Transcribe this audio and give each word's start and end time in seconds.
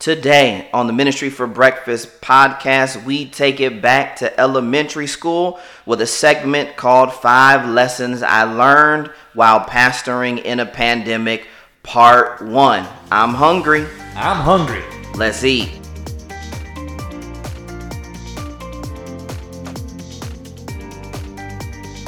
Today 0.00 0.66
on 0.72 0.86
the 0.86 0.94
Ministry 0.94 1.28
for 1.28 1.46
Breakfast 1.46 2.22
podcast, 2.22 3.04
we 3.04 3.28
take 3.28 3.60
it 3.60 3.82
back 3.82 4.16
to 4.16 4.40
elementary 4.40 5.06
school 5.06 5.60
with 5.84 6.00
a 6.00 6.06
segment 6.06 6.74
called 6.74 7.12
Five 7.12 7.68
Lessons 7.68 8.22
I 8.22 8.44
Learned 8.44 9.08
While 9.34 9.60
Pastoring 9.60 10.42
in 10.42 10.58
a 10.58 10.64
Pandemic, 10.64 11.48
Part 11.82 12.40
1. 12.40 12.88
I'm 13.12 13.34
hungry. 13.34 13.82
I'm 14.14 14.38
hungry. 14.38 14.82
Let's 15.16 15.44
eat. 15.44 15.78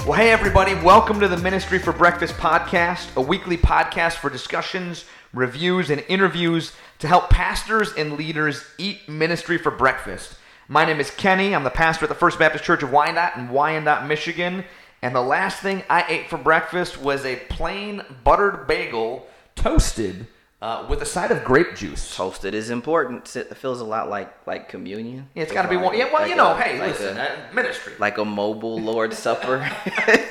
Well, 0.06 0.14
hey, 0.14 0.30
everybody, 0.30 0.76
welcome 0.76 1.20
to 1.20 1.28
the 1.28 1.36
Ministry 1.36 1.78
for 1.78 1.92
Breakfast 1.92 2.36
podcast, 2.36 3.14
a 3.16 3.20
weekly 3.20 3.58
podcast 3.58 4.14
for 4.14 4.30
discussions, 4.30 5.04
reviews, 5.34 5.90
and 5.90 6.02
interviews 6.08 6.72
to 7.02 7.08
help 7.08 7.30
pastors 7.30 7.92
and 7.94 8.12
leaders 8.16 8.64
eat 8.78 9.08
ministry 9.08 9.58
for 9.58 9.72
breakfast. 9.72 10.36
My 10.68 10.84
name 10.84 11.00
is 11.00 11.10
Kenny. 11.10 11.52
I'm 11.52 11.64
the 11.64 11.70
pastor 11.70 12.04
at 12.04 12.08
the 12.08 12.14
First 12.14 12.38
Baptist 12.38 12.62
Church 12.62 12.84
of 12.84 12.92
Wyandotte 12.92 13.36
in 13.36 13.48
Wyandotte, 13.48 14.06
Michigan. 14.06 14.64
And 15.02 15.12
the 15.12 15.20
last 15.20 15.58
thing 15.60 15.82
I 15.90 16.04
ate 16.08 16.30
for 16.30 16.38
breakfast 16.38 17.00
was 17.00 17.24
a 17.24 17.34
plain 17.48 18.02
buttered 18.22 18.68
bagel 18.68 19.26
toasted 19.56 20.28
uh, 20.62 20.86
with 20.88 21.02
a 21.02 21.04
side 21.04 21.32
of 21.32 21.42
grape 21.42 21.74
juice. 21.74 22.14
Toasted 22.14 22.54
is 22.54 22.70
important. 22.70 23.34
It 23.34 23.56
feels 23.56 23.80
a 23.80 23.84
lot 23.84 24.08
like 24.08 24.32
like 24.46 24.68
communion. 24.68 25.28
Yeah, 25.34 25.42
it's 25.42 25.50
got 25.52 25.62
to 25.62 25.68
be 25.68 25.76
one. 25.76 25.98
Yeah, 25.98 26.04
well, 26.04 26.22
Like 26.22 26.30
you 26.30 26.36
know, 26.36 26.52
a- 26.52 26.60
hey, 26.60 26.78
like 26.78 26.90
listen, 26.92 27.16
a- 27.16 27.20
uh, 27.20 27.52
ministry. 27.52 27.94
like 27.98 28.18
a 28.18 28.24
mobile 28.24 28.78
Lord's 28.78 29.18
Supper. 29.18 29.68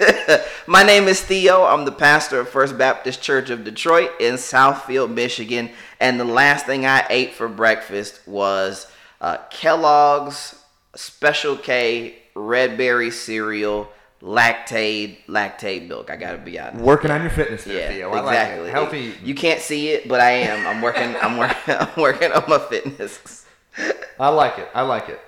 My 0.67 0.83
name 0.83 1.09
is 1.09 1.19
Theo. 1.21 1.65
I'm 1.65 1.83
the 1.83 1.91
pastor 1.91 2.39
of 2.39 2.47
First 2.47 2.77
Baptist 2.77 3.21
Church 3.21 3.49
of 3.49 3.65
Detroit 3.65 4.11
in 4.21 4.35
Southfield, 4.35 5.13
Michigan. 5.13 5.69
And 6.01 6.19
the 6.19 6.25
last 6.25 6.65
thing 6.65 6.83
I 6.83 7.05
ate 7.11 7.35
for 7.35 7.47
breakfast 7.47 8.27
was 8.27 8.87
uh, 9.21 9.37
Kellogg's 9.51 10.59
Special 10.95 11.55
K 11.55 12.15
Red 12.33 12.75
Berry 12.75 13.11
cereal, 13.11 13.87
Lactaid, 14.19 15.17
Lactaid 15.27 15.87
milk. 15.87 16.09
I 16.09 16.15
gotta 16.15 16.39
be 16.39 16.59
honest. 16.59 16.83
Working 16.83 17.11
on 17.11 17.21
your 17.21 17.29
fitness 17.29 17.65
there, 17.65 17.79
Yeah, 17.91 17.95
Theo. 17.95 18.11
I 18.13 18.19
exactly. 18.19 18.63
like. 18.63 18.71
Healthy. 18.71 19.13
You 19.23 19.35
can't 19.35 19.61
see 19.61 19.89
it, 19.89 20.07
but 20.09 20.19
I 20.19 20.31
am. 20.31 20.65
I'm 20.65 20.81
working. 20.81 21.15
I'm 21.21 21.37
working. 21.37 21.55
I'm 21.79 22.01
working 22.01 22.31
on 22.31 22.43
my 22.47 22.57
fitness. 22.57 23.45
I 24.19 24.29
like 24.29 24.57
it. 24.57 24.69
I 24.73 24.81
like 24.81 25.07
it. 25.07 25.19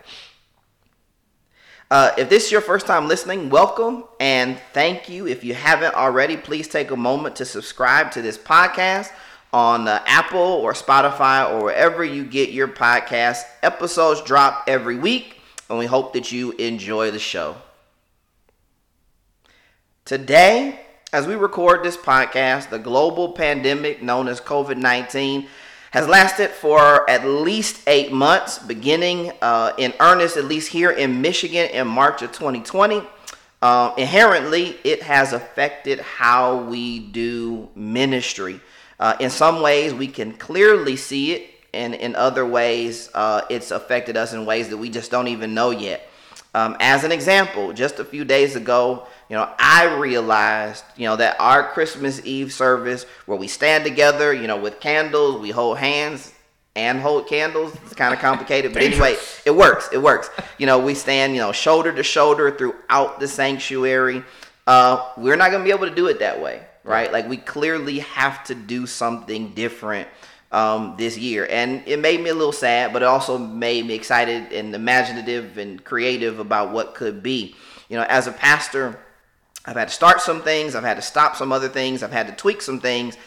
Uh, 1.92 2.12
if 2.18 2.30
this 2.30 2.46
is 2.46 2.52
your 2.52 2.62
first 2.62 2.88
time 2.88 3.08
listening, 3.08 3.52
welcome 3.52 4.06
and 4.20 4.58
thank 4.74 5.08
you. 5.08 5.28
If 5.28 5.44
you 5.44 5.54
haven't 5.54 5.94
already, 5.94 6.36
please 6.36 6.68
take 6.68 6.90
a 6.90 6.98
moment 6.98 7.36
to 7.36 7.46
subscribe 7.46 8.10
to 8.14 8.24
this 8.24 8.40
podcast 8.40 9.12
on 9.54 9.88
uh, 9.88 10.04
Apple 10.08 10.40
or 10.40 10.74
Spotify 10.74 11.50
or 11.50 11.64
wherever 11.66 12.04
you 12.04 12.26
get 12.26 12.50
your 12.50 12.68
podcast. 12.68 13.44
Episodes 13.62 14.22
drop 14.24 14.64
every 14.68 14.98
week, 14.98 15.38
and 15.70 15.78
we 15.78 15.86
hope 15.86 16.14
that 16.14 16.32
you 16.32 16.52
enjoy 16.54 17.12
the 17.12 17.20
show. 17.20 17.56
Today, 20.04 20.80
as 21.14 21.28
we 21.28 21.36
record 21.36 21.84
this 21.84 21.96
podcast, 21.96 22.72
the 22.72 22.80
global 22.80 23.32
pandemic 23.32 24.02
known 24.02 24.28
as 24.28 24.42
COVID 24.42 24.78
19 24.78 25.48
has 25.92 26.08
lasted 26.08 26.50
for 26.50 27.08
at 27.08 27.24
least 27.24 27.88
eight 27.88 28.12
months, 28.12 28.58
beginning 28.58 29.32
uh, 29.44 29.74
in 29.78 29.94
earnest, 30.00 30.38
at 30.38 30.46
least 30.46 30.72
here 30.72 30.90
in 30.90 31.22
Michigan, 31.22 31.70
in 31.70 31.88
March 31.88 32.24
of 32.24 32.32
2020. 32.32 33.04
Uh, 33.62 33.94
inherently, 33.96 34.76
it 34.84 35.04
has 35.04 35.32
affected 35.34 36.00
how 36.00 36.64
we 36.64 36.98
do 36.98 37.70
ministry. 37.76 38.60
Uh, 39.04 39.18
in 39.20 39.30
some 39.30 39.62
ways, 39.62 39.94
we 39.94 40.08
can 40.08 40.32
clearly 40.32 40.96
see 40.96 41.34
it, 41.34 41.50
and 41.74 41.94
in 41.94 42.16
other 42.16 42.46
ways, 42.46 43.10
uh, 43.14 43.42
it's 43.50 43.72
affected 43.72 44.16
us 44.16 44.32
in 44.32 44.46
ways 44.46 44.70
that 44.70 44.78
we 44.78 44.90
just 44.90 45.12
don't 45.12 45.28
even 45.28 45.54
know 45.54 45.72
yet. 45.72 46.08
Um, 46.56 46.78
as 46.80 47.04
an 47.04 47.12
example, 47.12 47.74
just 47.74 48.00
a 48.00 48.06
few 48.06 48.24
days 48.24 48.56
ago, 48.56 49.06
you 49.28 49.36
know, 49.36 49.50
I 49.60 49.94
realized, 49.98 50.86
you 50.96 51.06
know, 51.06 51.18
that 51.18 51.36
our 51.38 51.68
Christmas 51.72 52.26
Eve 52.26 52.54
service 52.54 53.04
where 53.26 53.38
we 53.38 53.50
stand 53.50 53.84
together, 53.84 54.34
you 54.34 54.48
know, 54.48 54.56
with 54.56 54.80
candles, 54.80 55.42
we 55.42 55.50
hold 55.50 55.80
hands 55.80 56.32
and 56.74 57.02
hold 57.02 57.28
candles. 57.28 57.76
It's 57.84 57.96
kind 57.96 58.14
of 58.14 58.22
complicated, 58.22 58.72
but 58.72 58.84
anyway, 58.84 59.18
it 59.46 59.54
works. 59.54 59.90
It 59.92 60.02
works. 60.02 60.30
You 60.58 60.66
know, 60.66 60.80
we 60.80 60.94
stand, 60.94 61.34
you 61.34 61.42
know, 61.42 61.52
shoulder 61.52 61.92
to 61.92 62.04
shoulder 62.04 62.52
throughout 62.52 63.20
the 63.20 63.28
sanctuary. 63.28 64.24
Uh, 64.66 65.12
we're 65.18 65.36
not 65.36 65.52
going 65.52 65.62
to 65.62 65.66
be 65.66 65.76
able 65.76 65.90
to 65.90 65.96
do 65.96 66.08
it 66.08 66.20
that 66.20 66.42
way, 66.42 66.64
right? 66.84 67.12
Like 67.12 67.28
we 67.28 67.38
clearly 67.38 68.00
have 68.00 68.44
to 68.46 68.56
do 68.56 68.86
something 68.86 69.54
different 69.54 70.08
um, 70.52 70.96
this 70.98 71.18
year. 71.18 71.48
And 71.50 71.82
it 71.88 72.00
made 72.00 72.22
me 72.22 72.30
a 72.30 72.36
little 72.36 72.52
sad, 72.52 72.94
but 72.94 73.02
it 73.02 73.06
also 73.06 73.38
made 73.38 73.86
me 73.86 73.96
excited 73.96 74.54
and 74.54 74.74
imaginative 74.76 75.58
and 75.58 75.84
creative 75.84 76.40
about 76.40 76.72
what 76.72 76.94
could 76.94 77.24
be. 77.24 77.56
You 77.90 77.98
know, 77.98 78.06
as 78.08 78.28
a 78.28 78.32
pastor, 78.32 79.00
I've 79.66 79.76
had 79.76 79.88
to 79.88 79.94
start 79.94 80.22
some 80.22 80.42
things, 80.42 80.76
I've 80.76 80.84
had 80.84 80.96
to 80.96 81.02
stop 81.02 81.36
some 81.36 81.52
other 81.52 81.70
things, 81.70 82.04
I've 82.04 82.12
had 82.12 82.28
to 82.28 82.34
tweak 82.34 82.62
some 82.62 82.80
things. 82.80 83.18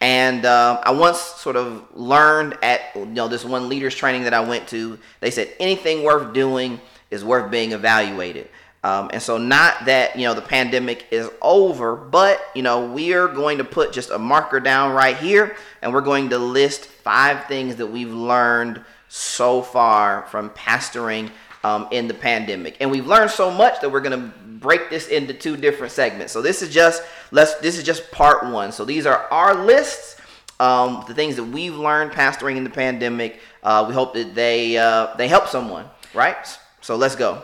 And 0.00 0.44
uh, 0.44 0.80
I 0.82 0.90
once 0.90 1.20
sort 1.20 1.54
of 1.54 1.86
learned 1.94 2.58
at 2.60 2.80
you 2.96 3.06
know 3.06 3.28
this 3.28 3.44
one 3.44 3.68
leaders 3.68 3.94
training 3.94 4.24
that 4.24 4.34
I 4.34 4.40
went 4.40 4.66
to. 4.68 4.98
They 5.20 5.30
said 5.30 5.54
anything 5.60 6.02
worth 6.02 6.34
doing 6.34 6.80
is 7.12 7.24
worth 7.24 7.52
being 7.52 7.70
evaluated. 7.70 8.48
Um, 8.84 9.10
and 9.12 9.22
so, 9.22 9.38
not 9.38 9.84
that 9.84 10.16
you 10.16 10.26
know 10.26 10.34
the 10.34 10.42
pandemic 10.42 11.06
is 11.12 11.30
over, 11.40 11.94
but 11.94 12.40
you 12.54 12.62
know 12.62 12.86
we 12.86 13.14
are 13.14 13.28
going 13.28 13.58
to 13.58 13.64
put 13.64 13.92
just 13.92 14.10
a 14.10 14.18
marker 14.18 14.58
down 14.58 14.92
right 14.92 15.16
here, 15.16 15.56
and 15.80 15.92
we're 15.92 16.00
going 16.00 16.30
to 16.30 16.38
list 16.38 16.86
five 16.86 17.44
things 17.44 17.76
that 17.76 17.86
we've 17.86 18.12
learned 18.12 18.84
so 19.08 19.62
far 19.62 20.26
from 20.26 20.50
pastoring 20.50 21.30
um, 21.64 21.86
in 21.90 22.08
the 22.08 22.14
pandemic. 22.14 22.76
And 22.80 22.90
we've 22.90 23.06
learned 23.06 23.30
so 23.30 23.50
much 23.50 23.80
that 23.80 23.90
we're 23.90 24.00
going 24.00 24.18
to 24.20 24.38
break 24.62 24.90
this 24.90 25.08
into 25.08 25.34
two 25.34 25.56
different 25.56 25.92
segments. 25.92 26.32
So 26.32 26.42
this 26.42 26.62
is 26.62 26.72
just 26.72 27.02
let's 27.30 27.54
this 27.56 27.78
is 27.78 27.84
just 27.84 28.10
part 28.10 28.50
one. 28.50 28.72
So 28.72 28.84
these 28.84 29.06
are 29.06 29.28
our 29.30 29.54
lists, 29.54 30.16
um, 30.58 31.04
the 31.06 31.14
things 31.14 31.36
that 31.36 31.44
we've 31.44 31.76
learned 31.76 32.12
pastoring 32.12 32.56
in 32.56 32.64
the 32.64 32.70
pandemic. 32.70 33.40
Uh, 33.62 33.84
we 33.86 33.94
hope 33.94 34.14
that 34.14 34.34
they 34.34 34.76
uh, 34.76 35.14
they 35.16 35.28
help 35.28 35.46
someone, 35.46 35.86
right? 36.14 36.46
So 36.80 36.96
let's 36.96 37.14
go. 37.14 37.42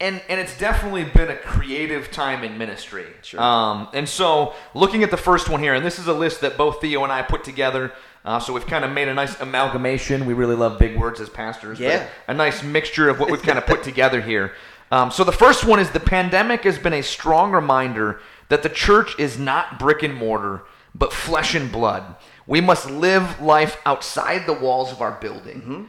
And 0.00 0.22
and 0.28 0.40
it's 0.40 0.56
definitely 0.58 1.04
been 1.04 1.30
a 1.30 1.36
creative 1.36 2.10
time 2.10 2.44
in 2.44 2.58
ministry. 2.58 3.06
Sure. 3.22 3.40
Um, 3.40 3.88
and 3.94 4.08
so 4.08 4.54
looking 4.74 5.02
at 5.02 5.10
the 5.10 5.16
first 5.16 5.48
one 5.48 5.60
here, 5.60 5.74
and 5.74 5.84
this 5.84 5.98
is 5.98 6.06
a 6.06 6.12
list 6.12 6.42
that 6.42 6.56
both 6.56 6.80
Theo 6.80 7.02
and 7.02 7.12
I 7.12 7.22
put 7.22 7.44
together. 7.44 7.92
Uh, 8.24 8.40
so 8.40 8.52
we've 8.52 8.66
kind 8.66 8.84
of 8.84 8.90
made 8.90 9.06
a 9.06 9.14
nice 9.14 9.40
amalgamation. 9.40 10.26
We 10.26 10.34
really 10.34 10.56
love 10.56 10.78
big 10.78 10.98
words 10.98 11.20
as 11.20 11.28
pastors. 11.28 11.78
Yeah. 11.78 12.08
A 12.26 12.34
nice 12.34 12.62
mixture 12.62 13.08
of 13.08 13.20
what 13.20 13.30
we've 13.30 13.42
kind 13.42 13.56
of 13.56 13.66
put 13.66 13.82
together 13.84 14.20
here. 14.20 14.52
Um, 14.90 15.10
so 15.10 15.24
the 15.24 15.32
first 15.32 15.64
one 15.64 15.78
is 15.78 15.90
the 15.90 16.00
pandemic 16.00 16.64
has 16.64 16.78
been 16.78 16.92
a 16.92 17.02
strong 17.02 17.52
reminder 17.52 18.20
that 18.48 18.62
the 18.62 18.68
church 18.68 19.18
is 19.18 19.38
not 19.38 19.78
brick 19.78 20.02
and 20.02 20.14
mortar, 20.14 20.62
but 20.94 21.12
flesh 21.12 21.54
and 21.54 21.70
blood. 21.70 22.16
We 22.46 22.60
must 22.60 22.90
live 22.90 23.40
life 23.40 23.80
outside 23.86 24.46
the 24.46 24.52
walls 24.52 24.92
of 24.92 25.00
our 25.00 25.12
building. 25.20 25.88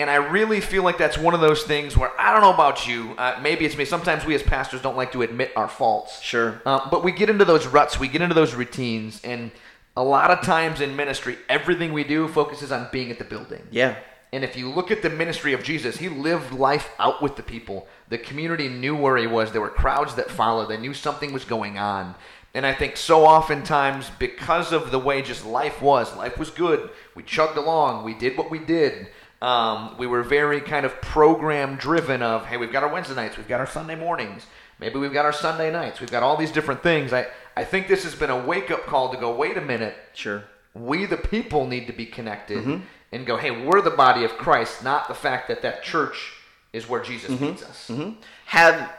And 0.00 0.08
I 0.08 0.14
really 0.14 0.62
feel 0.62 0.82
like 0.82 0.96
that's 0.96 1.18
one 1.18 1.34
of 1.34 1.42
those 1.42 1.64
things 1.64 1.94
where 1.94 2.10
I 2.18 2.32
don't 2.32 2.40
know 2.40 2.54
about 2.54 2.88
you. 2.88 3.14
Uh, 3.18 3.38
maybe 3.42 3.66
it's 3.66 3.76
me. 3.76 3.84
Sometimes 3.84 4.24
we 4.24 4.34
as 4.34 4.42
pastors 4.42 4.80
don't 4.80 4.96
like 4.96 5.12
to 5.12 5.20
admit 5.20 5.52
our 5.56 5.68
faults. 5.68 6.22
Sure. 6.22 6.62
Uh, 6.64 6.88
but 6.88 7.04
we 7.04 7.12
get 7.12 7.28
into 7.28 7.44
those 7.44 7.66
ruts, 7.66 8.00
we 8.00 8.08
get 8.08 8.22
into 8.22 8.34
those 8.34 8.54
routines, 8.54 9.20
and 9.24 9.50
a 9.98 10.02
lot 10.02 10.30
of 10.30 10.40
times 10.40 10.80
in 10.80 10.96
ministry, 10.96 11.36
everything 11.50 11.92
we 11.92 12.04
do 12.04 12.28
focuses 12.28 12.72
on 12.72 12.88
being 12.90 13.10
at 13.10 13.18
the 13.18 13.24
building. 13.24 13.62
Yeah. 13.70 13.96
And 14.32 14.42
if 14.42 14.56
you 14.56 14.70
look 14.70 14.90
at 14.90 15.02
the 15.02 15.10
ministry 15.10 15.52
of 15.52 15.62
Jesus, 15.62 15.98
he 15.98 16.08
lived 16.08 16.52
life 16.54 16.88
out 16.98 17.20
with 17.20 17.36
the 17.36 17.42
people. 17.42 17.86
The 18.08 18.16
community 18.16 18.68
knew 18.68 18.96
where 18.96 19.18
he 19.18 19.26
was. 19.26 19.52
There 19.52 19.60
were 19.60 19.68
crowds 19.68 20.14
that 20.14 20.30
followed. 20.30 20.70
They 20.70 20.78
knew 20.78 20.94
something 20.94 21.30
was 21.30 21.44
going 21.44 21.76
on. 21.76 22.14
And 22.54 22.64
I 22.64 22.72
think 22.72 22.96
so 22.96 23.26
oftentimes, 23.26 24.10
because 24.18 24.72
of 24.72 24.90
the 24.90 24.98
way 24.98 25.20
just 25.20 25.44
life 25.44 25.82
was, 25.82 26.16
life 26.16 26.38
was 26.38 26.50
good. 26.50 26.90
We 27.14 27.22
chugged 27.22 27.58
along. 27.58 28.04
We 28.04 28.14
did 28.14 28.38
what 28.38 28.50
we 28.50 28.58
did. 28.58 29.08
Um, 29.42 29.96
we 29.98 30.06
were 30.06 30.22
very 30.22 30.60
kind 30.60 30.84
of 30.84 31.00
program 31.00 31.76
driven 31.76 32.22
of, 32.22 32.46
hey, 32.46 32.56
we've 32.56 32.72
got 32.72 32.82
our 32.82 32.92
Wednesday 32.92 33.14
nights, 33.14 33.36
we've 33.38 33.48
got 33.48 33.60
our 33.60 33.66
Sunday 33.66 33.94
mornings, 33.94 34.46
maybe 34.78 34.98
we've 34.98 35.12
got 35.12 35.24
our 35.24 35.32
Sunday 35.32 35.72
nights, 35.72 36.00
we've 36.00 36.10
got 36.10 36.22
all 36.22 36.36
these 36.36 36.52
different 36.52 36.82
things. 36.82 37.12
I, 37.12 37.26
I 37.56 37.64
think 37.64 37.88
this 37.88 38.04
has 38.04 38.14
been 38.14 38.30
a 38.30 38.44
wake 38.44 38.70
up 38.70 38.84
call 38.86 39.10
to 39.12 39.18
go, 39.18 39.34
wait 39.34 39.56
a 39.56 39.62
minute, 39.62 39.94
Sure. 40.12 40.44
we 40.74 41.06
the 41.06 41.16
people 41.16 41.66
need 41.66 41.86
to 41.86 41.92
be 41.92 42.06
connected 42.06 42.58
mm-hmm. 42.58 42.84
and 43.12 43.26
go 43.26 43.36
hey 43.36 43.50
we're 43.50 43.80
the 43.80 43.90
body 43.90 44.22
of 44.22 44.30
christ 44.38 44.84
not 44.84 45.08
the 45.08 45.14
fact 45.14 45.48
that 45.48 45.62
that 45.62 45.82
church 45.82 46.34
is 46.72 46.88
where 46.88 47.02
jesus 47.02 47.30
mm-hmm. 47.30 47.46
meets 47.46 47.62
us. 47.64 47.88
Mm-hmm. 47.88 48.20
Have 48.46 48.92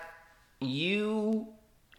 you, 0.61 1.47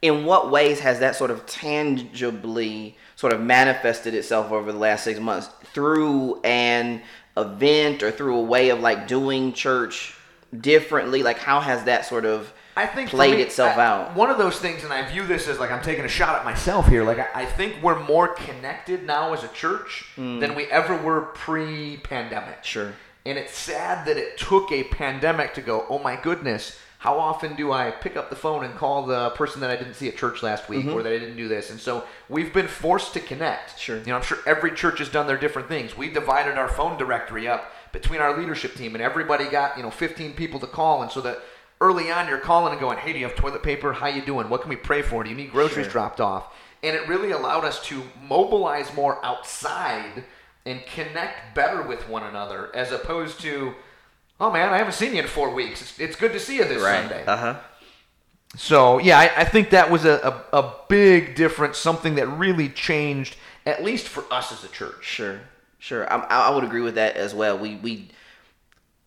in 0.01 0.25
what 0.25 0.51
ways 0.51 0.81
has 0.81 1.01
that 1.01 1.17
sort 1.17 1.31
of 1.31 1.45
tangibly 1.47 2.97
sort 3.17 3.33
of 3.33 3.41
manifested 3.41 4.15
itself 4.15 4.51
over 4.51 4.73
the 4.73 4.79
last 4.79 5.05
six 5.05 5.21
months 5.21 5.49
through 5.75 6.41
an 6.43 7.03
event 7.37 8.03
or 8.03 8.11
through 8.11 8.37
a 8.37 8.43
way 8.43 8.71
of 8.71 8.81
like 8.81 9.07
doing 9.07 9.53
church 9.53 10.15
differently? 10.59 11.23
Like, 11.23 11.39
how 11.39 11.61
has 11.61 11.85
that 11.85 12.07
sort 12.07 12.25
of 12.25 12.53
I 12.77 12.87
think 12.87 13.11
played 13.11 13.37
me, 13.37 13.43
itself 13.43 13.77
I- 13.77 13.85
out. 13.87 14.17
One 14.17 14.31
of 14.31 14.39
those 14.39 14.59
things, 14.59 14.83
and 14.85 14.93
I 14.93 15.07
view 15.09 15.27
this 15.27 15.49
as 15.49 15.59
like 15.59 15.71
I'm 15.71 15.83
taking 15.83 16.05
a 16.05 16.09
shot 16.09 16.39
at 16.39 16.45
myself 16.45 16.89
here. 16.89 17.05
Like 17.05 17.19
I, 17.19 17.43
I 17.43 17.45
think 17.45 17.83
we're 17.83 18.03
more 18.05 18.29
connected 18.29 19.05
now 19.05 19.33
as 19.33 19.45
a 19.45 19.49
church 19.49 20.07
hmm. 20.17 20.39
than 20.41 20.55
we 20.55 20.67
ever 20.67 20.97
were 20.97 21.23
pre-pandemic. 21.23 22.65
Sure. 22.65 22.95
And 23.25 23.39
it's 23.39 23.57
sad 23.57 24.07
that 24.07 24.17
it 24.17 24.39
took 24.39 24.73
a 24.73 24.85
pandemic 24.85 25.55
to 25.55 25.63
go. 25.63 25.87
Oh 25.89 25.99
my 25.99 26.17
goodness. 26.17 26.79
How 27.03 27.19
often 27.19 27.57
do 27.57 27.73
I 27.73 27.91
pick 27.91 28.17
up 28.17 28.31
the 28.31 28.37
phone 28.37 28.63
and 28.65 28.77
call 28.77 29.05
the 29.07 29.31
person 29.31 29.61
that 29.63 29.71
I 29.71 29.75
didn't 29.75 29.95
see 29.95 30.07
at 30.07 30.17
church 30.17 30.41
last 30.41 30.69
week 30.69 30.87
or 30.87 31.03
that 31.03 31.13
I 31.13 31.19
didn't 31.19 31.37
do 31.37 31.49
this? 31.49 31.69
And 31.69 31.81
so 31.81 32.05
we've 32.29 32.55
been 32.55 32.69
forced 32.69 33.13
to 33.15 33.19
connect. 33.21 33.71
Mm-hmm. 33.71 33.79
Sure. 33.79 33.97
You 33.99 34.07
know, 34.07 34.15
I'm 34.19 34.23
sure 34.23 34.39
every 34.47 34.71
church 34.71 35.01
has 35.01 35.09
done 35.09 35.27
their 35.27 35.37
different 35.37 35.67
things. 35.67 35.97
We 35.97 36.11
divided 36.11 36.57
our 36.57 36.69
phone 36.69 36.97
directory 36.97 37.49
up 37.49 37.73
between 37.91 38.21
our 38.21 38.39
leadership 38.39 38.77
team, 38.77 38.95
and 38.95 39.03
everybody 39.03 39.47
got 39.47 39.77
you 39.77 39.83
know 39.83 39.91
15 39.91 40.35
people 40.35 40.61
to 40.61 40.69
call, 40.69 41.03
and 41.03 41.11
so 41.11 41.21
that 41.23 41.41
early 41.81 42.09
on 42.13 42.29
you're 42.29 42.39
calling 42.39 42.71
and 42.71 42.81
going, 42.81 42.99
"Hey, 42.99 43.13
do 43.13 43.19
you 43.19 43.27
have 43.27 43.35
toilet 43.35 43.65
paper? 43.65 43.95
How 43.95 44.07
you 44.07 44.23
doing? 44.23 44.49
What 44.49 44.61
can 44.61 44.69
we 44.71 44.77
pray 44.77 45.03
for? 45.03 45.25
Do 45.25 45.31
you 45.31 45.35
need 45.35 45.51
groceries 45.51 45.87
Sure. 45.87 45.93
dropped 45.95 46.21
off?" 46.21 46.55
And 46.85 46.95
it 46.95 47.09
really 47.09 47.33
allowed 47.33 47.65
us 47.65 47.85
to 47.87 48.05
mobilize 48.29 48.95
more 48.95 49.19
outside 49.25 50.23
and 50.65 50.87
connect 50.87 51.57
better 51.57 51.83
with 51.83 52.09
one 52.09 52.23
another, 52.23 52.71
as 52.77 52.93
opposed 52.93 53.41
to, 53.41 53.75
"Oh 54.43 54.51
man, 54.51 54.69
I 54.73 54.79
haven't 54.79 54.95
seen 54.95 55.15
you 55.15 55.23
in 55.23 55.29
four 55.29 55.51
weeks. 55.55 55.81
It's, 55.83 56.01
it's 56.01 56.17
good 56.17 56.33
to 56.33 56.41
see 56.41 56.57
you 56.57 56.65
this 56.65 56.83
Sunday." 56.83 57.25
Uh 57.27 57.37
huh. 57.37 57.61
So 58.57 58.99
yeah, 58.99 59.19
I, 59.19 59.31
I 59.43 59.45
think 59.45 59.71
that 59.71 59.91
was 59.91 60.05
a, 60.05 60.45
a, 60.53 60.59
a 60.59 60.75
big 60.89 61.35
difference, 61.35 61.79
something 61.79 62.17
that 62.17 62.27
really 62.27 62.69
changed, 62.69 63.37
at 63.65 63.83
least 63.83 64.09
for 64.09 64.25
us 64.31 64.53
as 64.53 64.63
a 64.65 64.69
church. 64.69 65.05
Sure, 65.05 65.41
sure. 65.79 66.13
I, 66.13 66.17
I 66.49 66.51
would 66.55 66.65
agree 66.65 66.83
with 66.83 66.97
that 66.97 67.17
as 67.17 67.33
well. 67.35 67.57
We 67.59 67.77
we 67.77 68.09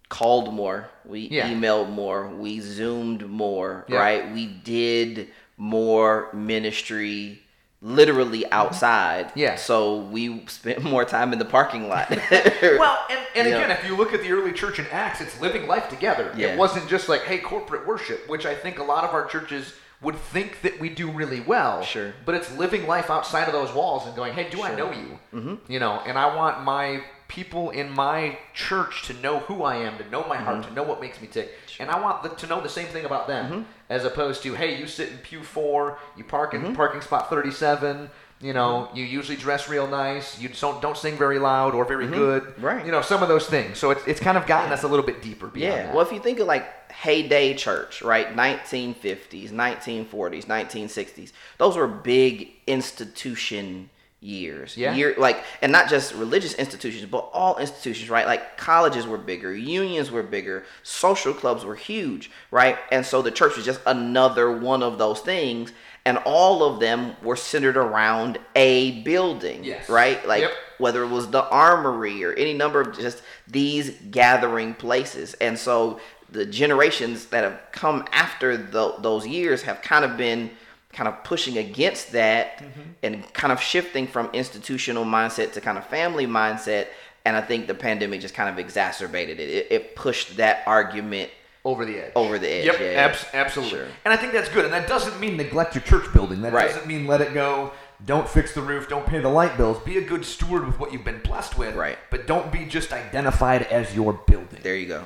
called 0.10 0.54
more, 0.54 0.90
we 1.04 1.22
Yeah. 1.22 1.50
emailed 1.52 1.90
more, 1.90 2.28
we 2.30 2.60
zoomed 2.60 3.28
more, 3.28 3.86
Yeah. 3.88 3.98
right? 3.98 4.34
We 4.34 4.46
did 4.48 5.30
more 5.58 6.30
ministry 6.34 7.42
literally 7.86 8.52
outside. 8.52 9.32
Yeah. 9.36 9.56
So 9.56 10.00
we 10.00 10.44
spent 10.48 10.84
more 10.84 11.06
time 11.06 11.32
in 11.32 11.40
the 11.40 11.46
parking 11.46 11.88
lot. 11.88 12.10
Well, 12.62 13.06
and, 13.10 13.20
and 13.36 13.48
again, 13.48 13.72
if 13.72 13.86
you 13.86 13.96
look 13.96 14.14
at 14.14 14.22
the 14.22 14.32
early 14.32 14.52
church 14.52 14.80
in 14.80 14.88
Acts, 14.88 15.22
it's 15.22 15.40
living 15.40 15.68
life 15.68 15.88
together. 15.88 16.34
Yeah. 16.36 16.54
It 16.54 16.58
wasn't 16.58 16.90
just 16.90 17.08
like, 17.08 17.22
hey, 17.22 17.38
corporate 17.38 17.86
worship, 17.86 18.28
which 18.28 18.46
I 18.46 18.56
think 18.56 18.80
a 18.80 18.84
lot 18.84 19.04
of 19.04 19.12
our 19.12 19.26
churches 19.28 19.74
would 20.02 20.16
think 20.16 20.62
that 20.62 20.80
we 20.80 20.90
do 20.90 21.10
really 21.12 21.42
well. 21.42 21.84
Sure. 21.84 22.14
But 22.26 22.36
it's 22.36 22.56
living 22.58 22.88
life 22.88 23.10
outside 23.10 23.48
of 23.48 23.54
those 23.54 23.74
walls 23.74 24.08
and 24.08 24.16
going, 24.16 24.34
hey, 24.34 24.50
do 24.50 24.64
I 24.64 24.76
know 24.76 24.92
you? 24.92 25.20
Mm-hmm. 25.34 25.72
You 25.72 25.80
know, 25.80 26.02
and 26.06 26.18
I 26.18 26.36
want 26.36 26.64
my 26.64 27.04
people 27.28 27.72
in 27.72 27.90
my 27.92 28.38
church 28.54 29.04
to 29.08 29.14
know 29.16 29.40
who 29.40 29.64
I 29.64 29.78
am, 29.78 29.98
to 29.98 30.10
know 30.10 30.24
my 30.28 30.38
heart, 30.38 30.58
Mm-hmm. 30.60 30.70
to 30.70 30.76
know 30.76 30.84
what 30.84 31.02
makes 31.02 31.20
me 31.22 31.28
tick. 31.28 31.52
And 31.80 31.90
I 31.90 32.00
want 32.00 32.24
the, 32.24 32.30
to 32.30 32.48
know 32.48 32.62
the 32.62 32.70
same 32.70 32.88
thing 32.88 33.06
about 33.06 33.28
them, 33.28 33.46
Mm-hmm. 33.52 33.62
as 33.90 34.06
opposed 34.06 34.44
to, 34.44 34.54
hey, 34.54 34.78
you 34.80 34.88
sit 34.88 35.10
in 35.10 35.18
pew 35.20 35.44
four, 35.44 35.98
you 36.16 36.24
park 36.24 36.54
in 36.54 36.76
parking 36.76 37.02
spot 37.02 37.30
37. 37.30 38.10
You 38.42 38.54
know, 38.54 38.88
Mm-hmm. 38.90 38.98
you 38.98 39.06
usually 39.06 39.38
dress 39.38 39.68
real 39.70 39.88
nice. 39.88 40.40
You 40.40 40.50
don't 40.50 40.82
don't 40.82 40.98
sing 40.98 41.18
very 41.18 41.40
loud 41.40 41.74
or 41.74 41.84
very 41.86 42.06
good. 42.08 42.44
Mm-hmm. 42.44 42.66
Right. 42.66 42.86
You 42.86 42.92
know, 42.92 43.02
some 43.02 43.24
of 43.24 43.30
those 43.30 43.48
things. 43.48 43.78
So 43.80 43.92
it's, 43.92 44.06
it's 44.06 44.20
kind 44.20 44.38
of 44.38 44.46
gotten 44.46 44.72
us 44.72 44.84
a 44.84 44.88
little 44.88 45.06
bit 45.06 45.22
deeper 45.22 45.48
beyond 45.48 45.74
Yeah. 45.74 45.86
that. 45.88 45.96
Well, 45.96 46.06
if 46.06 46.12
you 46.12 46.20
think 46.20 46.40
of 46.40 46.48
like 46.48 46.92
heyday 46.92 47.54
church, 47.56 48.02
right? 48.02 48.36
1950s, 48.36 49.52
1940s, 49.52 50.46
1960s. 50.46 51.32
Those 51.58 51.76
were 51.78 51.88
big 51.88 52.52
institution 52.68 53.90
years. 54.26 54.76
Yeah. 54.76 54.94
Year 54.96 55.14
like 55.18 55.44
and 55.62 55.72
not 55.72 55.88
just 55.90 56.14
religious 56.16 56.54
institutions, 56.56 57.06
but 57.10 57.30
all 57.34 57.58
institutions, 57.58 58.10
right? 58.10 58.26
Like 58.26 58.58
colleges 58.58 59.06
were 59.06 59.18
bigger, 59.18 59.54
unions 59.56 60.12
were 60.12 60.24
bigger, 60.24 60.66
social 60.84 61.34
clubs 61.34 61.64
were 61.64 61.76
huge, 61.76 62.32
right? 62.52 62.78
And 62.92 63.06
so 63.06 63.22
the 63.22 63.32
church 63.32 63.56
was 63.56 63.66
just 63.66 63.80
another 63.86 64.52
one 64.52 64.82
of 64.84 64.98
those 64.98 65.20
things 65.22 65.72
and 66.08 66.18
all 66.26 66.64
of 66.64 66.80
them 66.80 67.16
were 67.24 67.36
centered 67.36 67.78
around 67.78 68.38
a 68.56 69.02
building, 69.02 69.64
Yes. 69.64 69.90
right? 69.90 70.26
Like 70.28 70.42
Yep. 70.42 70.52
whether 70.78 71.04
it 71.04 71.08
was 71.10 71.30
the 71.30 71.44
armory 71.50 72.24
or 72.24 72.34
any 72.34 72.54
number 72.54 72.82
of 72.82 72.98
just 72.98 73.22
these 73.48 73.92
gathering 74.12 74.74
places. 74.76 75.34
And 75.36 75.58
so 75.58 76.00
the 76.32 76.46
generations 76.46 77.26
that 77.28 77.44
have 77.44 77.60
come 77.72 78.06
after 78.12 78.58
tho- 78.58 78.98
those 79.00 79.26
years 79.26 79.62
have 79.64 79.82
kind 79.82 80.04
of 80.06 80.18
been 80.18 80.52
kind 80.96 81.08
of 81.08 81.24
pushing 81.24 81.58
against 81.58 82.14
that 82.14 82.58
mm-hmm. 82.60 82.82
and 83.04 83.34
kind 83.34 83.52
of 83.52 83.62
shifting 83.62 84.08
from 84.08 84.30
institutional 84.34 85.04
mindset 85.06 85.52
to 85.54 85.62
kind 85.62 85.78
of 85.78 85.86
family 85.88 86.26
mindset. 86.26 86.88
And 87.26 87.36
I 87.36 87.42
think 87.42 87.68
the 87.68 87.74
pandemic 87.74 88.22
just 88.22 88.34
kind 88.34 88.50
of 88.50 88.58
exacerbated 88.58 89.40
it. 89.40 89.50
It, 89.50 89.68
it 89.72 89.96
pushed 89.96 90.38
that 90.38 90.64
argument 90.66 91.30
over 91.66 91.84
the 91.84 92.06
edge. 92.06 92.12
over 92.16 92.40
the 92.40 92.48
edge. 92.48 92.66
Yep, 92.66 92.80
yeah, 92.80 92.86
abs- 92.88 93.26
absolutely. 93.34 93.80
Sure. 93.80 93.88
And 94.06 94.14
I 94.14 94.18
think 94.18 94.32
that's 94.32 94.50
good. 94.50 94.66
And 94.66 94.74
that 94.74 94.88
doesn't 94.88 95.20
mean 95.20 95.36
neglect 95.36 95.76
your 95.76 95.84
church 95.84 96.12
building. 96.14 96.42
That 96.42 96.54
Right. 96.54 96.68
doesn't 96.68 96.88
mean 96.88 97.08
let 97.08 97.22
it 97.22 97.34
go. 97.34 97.74
Don't 98.06 98.30
fix 98.30 98.54
the 98.54 98.62
roof. 98.62 98.88
Don't 98.88 99.06
pay 99.06 99.20
the 99.20 99.30
light 99.30 99.58
bills. 99.58 99.80
Be 99.80 99.98
a 99.98 100.02
good 100.02 100.24
steward 100.26 100.68
with 100.68 100.80
what 100.80 100.94
you've 100.94 101.04
been 101.04 101.22
blessed 101.22 101.58
with. 101.58 101.76
Right. 101.76 101.98
But 102.12 102.28
don't 102.28 102.52
be 102.52 102.66
just 102.66 102.94
identified 102.94 103.64
as 103.64 103.96
your 103.96 104.14
building. 104.14 104.60
There 104.62 104.76
you 104.76 104.88
go. 104.88 105.04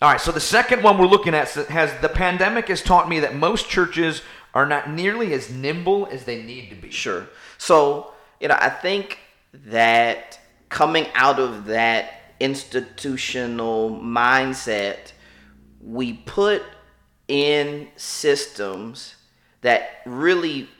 All 0.00 0.10
right. 0.12 0.20
So 0.20 0.30
the 0.30 0.40
second 0.40 0.82
one 0.82 0.98
we're 0.98 1.06
looking 1.06 1.34
at 1.34 1.50
has 1.50 1.92
the 2.00 2.08
pandemic 2.08 2.68
has 2.68 2.82
taught 2.82 3.08
me 3.08 3.20
that 3.20 3.34
most 3.34 3.68
churches 3.68 4.22
are 4.56 4.64
not 4.64 4.90
nearly 4.90 5.34
as 5.34 5.50
nimble 5.50 6.08
as 6.10 6.24
they 6.24 6.42
need 6.42 6.70
to 6.70 6.74
be. 6.74 6.90
Sure. 6.90 7.26
So, 7.58 8.14
you 8.40 8.48
know, 8.48 8.56
I 8.58 8.70
think 8.70 9.18
that 9.52 10.40
coming 10.70 11.06
out 11.12 11.38
of 11.38 11.66
that 11.66 12.32
institutional 12.40 13.90
mindset, 13.90 15.12
we 15.84 16.14
put 16.14 16.62
in 17.28 17.88
systems 17.96 19.16
that 19.60 20.00
really 20.06 20.70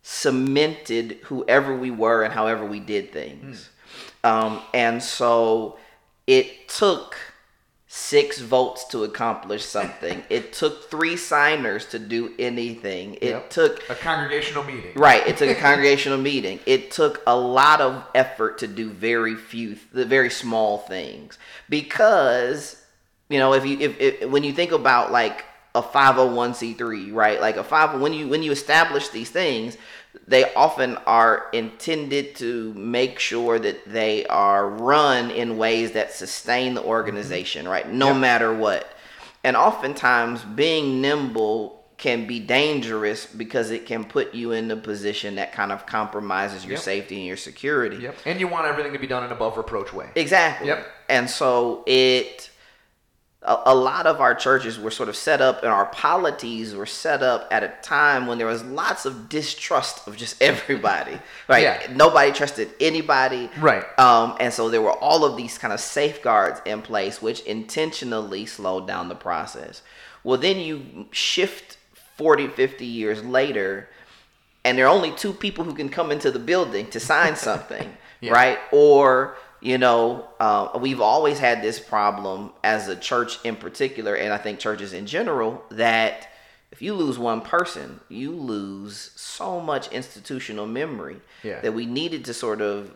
cemented 0.00 1.18
whoever 1.24 1.76
we 1.76 1.90
were 1.90 2.22
and 2.22 2.32
however 2.32 2.64
we 2.64 2.80
did 2.80 3.12
things. 3.12 3.68
Um, 4.24 4.62
and 4.72 5.02
so 5.02 5.76
it 6.26 6.66
took 6.70 7.14
six 7.94 8.38
votes 8.38 8.84
to 8.84 9.04
accomplish 9.04 9.62
something. 9.62 10.22
it 10.30 10.54
took 10.54 10.90
three 10.90 11.14
signers 11.14 11.84
to 11.84 11.98
do 11.98 12.32
anything. 12.38 13.18
It 13.20 13.32
Yep. 13.32 13.50
took 13.50 13.90
A 13.90 13.94
congregational 13.94 14.64
meeting. 14.64 14.92
Right. 14.94 15.26
It 15.26 15.36
took 15.36 15.50
a 15.50 15.54
congregational 15.60 16.16
meeting. 16.16 16.58
It 16.64 16.90
took 16.90 17.22
a 17.26 17.36
lot 17.36 17.82
of 17.82 18.02
effort 18.14 18.56
to 18.60 18.66
do 18.66 18.88
very 18.88 19.34
few, 19.34 19.76
the 19.92 20.06
very 20.06 20.30
small 20.30 20.78
things. 20.78 21.36
Because, 21.68 22.82
you 23.28 23.38
know, 23.38 23.52
if 23.52 23.66
you 23.66 23.78
if, 23.78 24.00
if 24.00 24.30
when 24.30 24.42
you 24.42 24.54
think 24.54 24.72
about 24.72 25.12
like 25.12 25.44
a 25.74 25.82
501c3, 25.82 27.12
right? 27.12 27.42
Like 27.42 27.58
a 27.58 27.64
5 27.64 28.00
when 28.00 28.14
you 28.14 28.26
when 28.26 28.42
you 28.42 28.52
establish 28.52 29.10
these 29.10 29.28
things, 29.28 29.76
they 30.28 30.52
often 30.54 30.96
are 31.06 31.46
intended 31.52 32.34
to 32.36 32.72
make 32.74 33.18
sure 33.18 33.58
that 33.58 33.86
they 33.90 34.26
are 34.26 34.68
run 34.68 35.30
in 35.30 35.56
ways 35.56 35.92
that 35.92 36.12
sustain 36.12 36.74
the 36.74 36.82
organization, 36.82 37.66
right? 37.66 37.88
No 37.88 38.08
Yep. 38.08 38.16
matter 38.16 38.52
what. 38.54 38.86
And 39.44 39.56
oftentimes 39.56 40.42
being 40.42 41.00
nimble 41.00 41.82
can 41.98 42.26
be 42.26 42.40
dangerous 42.40 43.26
because 43.26 43.70
it 43.70 43.86
can 43.86 44.04
put 44.04 44.34
you 44.34 44.52
in 44.52 44.70
a 44.70 44.76
position 44.76 45.36
that 45.36 45.52
kind 45.52 45.70
of 45.72 45.86
compromises 45.86 46.64
your 46.64 46.72
Yep. 46.74 46.80
safety 46.82 47.16
and 47.16 47.26
your 47.26 47.36
security. 47.36 47.96
Yep. 47.96 48.16
And 48.26 48.40
you 48.40 48.48
want 48.48 48.66
everything 48.66 48.92
to 48.92 48.98
be 48.98 49.06
done 49.06 49.22
in 49.22 49.30
an 49.30 49.32
above 49.36 49.56
reproach 49.56 49.92
way. 49.92 50.06
Exactly. 50.16 50.66
Yep. 50.68 50.86
And 51.08 51.30
so 51.30 51.84
it 51.86 52.50
a, 53.44 53.62
a 53.66 53.74
lot 53.74 54.06
of 54.06 54.20
our 54.20 54.34
churches 54.34 54.78
were 54.78 54.90
sort 54.90 55.08
of 55.08 55.16
set 55.16 55.40
up 55.40 55.62
and 55.62 55.72
our 55.72 55.86
polities 55.86 56.74
were 56.74 56.86
set 56.86 57.22
up 57.22 57.48
at 57.50 57.62
a 57.64 57.72
time 57.82 58.26
when 58.26 58.38
there 58.38 58.46
was 58.46 58.62
lots 58.64 59.04
of 59.04 59.28
distrust 59.28 60.06
of 60.06 60.16
just 60.16 60.40
everybody. 60.50 61.18
Right. 61.48 61.62
Yeah. 61.62 61.92
Nobody 61.94 62.32
trusted 62.32 62.70
anybody. 62.80 63.50
Right. 63.58 63.84
Um, 63.98 64.36
and 64.40 64.52
so 64.52 64.68
there 64.70 64.82
were 64.82 64.92
all 64.92 65.24
of 65.24 65.36
these 65.36 65.58
kind 65.58 65.72
of 65.72 65.80
safeguards 65.80 66.60
in 66.64 66.82
place 66.82 67.20
which 67.20 67.40
intentionally 67.40 68.46
slowed 68.46 68.86
down 68.86 69.08
the 69.08 69.14
process. 69.16 69.82
Well, 70.24 70.38
then 70.38 70.58
you 70.58 71.06
shift 71.10 71.78
40, 72.16 72.46
50 72.48 72.86
years 72.86 73.24
later, 73.24 73.88
and 74.64 74.78
there 74.78 74.86
are 74.86 74.94
only 74.94 75.10
two 75.10 75.32
people 75.32 75.64
who 75.64 75.74
can 75.74 75.88
come 75.88 76.12
into 76.12 76.30
the 76.30 76.38
building 76.38 76.86
to 76.90 77.00
sign 77.00 77.34
something, 77.48 77.92
Yeah. 78.20 78.32
right? 78.32 78.58
Or, 78.70 79.34
you 79.62 79.78
know, 79.78 80.26
uh, 80.40 80.76
we've 80.80 81.00
always 81.00 81.38
had 81.38 81.62
this 81.62 81.78
problem 81.78 82.50
as 82.64 82.88
a 82.88 82.96
church 82.96 83.38
in 83.44 83.56
particular, 83.56 84.14
and 84.14 84.32
I 84.32 84.38
think 84.38 84.58
churches 84.58 84.92
in 84.92 85.06
general, 85.06 85.62
that 85.70 86.28
if 86.72 86.82
you 86.82 86.94
lose 86.94 87.18
one 87.18 87.40
person, 87.42 88.00
you 88.08 88.32
lose 88.32 89.12
so 89.14 89.60
much 89.60 89.88
institutional 89.92 90.66
memory 90.66 91.18
Yeah. 91.42 91.60
that 91.60 91.72
we 91.74 91.86
needed 91.86 92.24
to 92.26 92.34
sort 92.34 92.60
of 92.60 92.90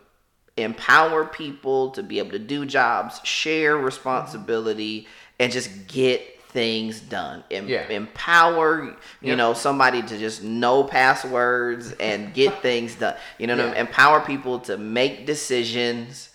empower 0.57 1.25
people 1.27 1.91
to 1.91 2.03
be 2.03 2.19
able 2.19 2.31
to 2.31 2.39
do 2.39 2.65
jobs, 2.67 3.21
share 3.25 3.77
responsibility, 3.77 5.07
and 5.39 5.53
just 5.53 5.87
get 5.87 6.41
things 6.49 7.01
done. 7.01 7.45
Em- 7.51 7.69
Yeah. 7.69 7.87
Empower, 7.89 8.85
you 8.85 8.97
Yep. 9.21 9.37
know, 9.37 9.53
somebody 9.53 10.01
to 10.03 10.19
just 10.19 10.43
know 10.43 10.83
passwords 10.85 11.93
and 12.01 12.33
get 12.33 12.63
things 12.63 12.95
done. 12.95 13.15
You 13.39 13.47
know, 13.47 13.57
what 13.57 13.67
I 13.67 13.69
mean? 13.69 13.77
Empower 13.77 14.21
people 14.21 14.59
to 14.61 14.79
make 14.79 15.27
decisions. 15.27 16.31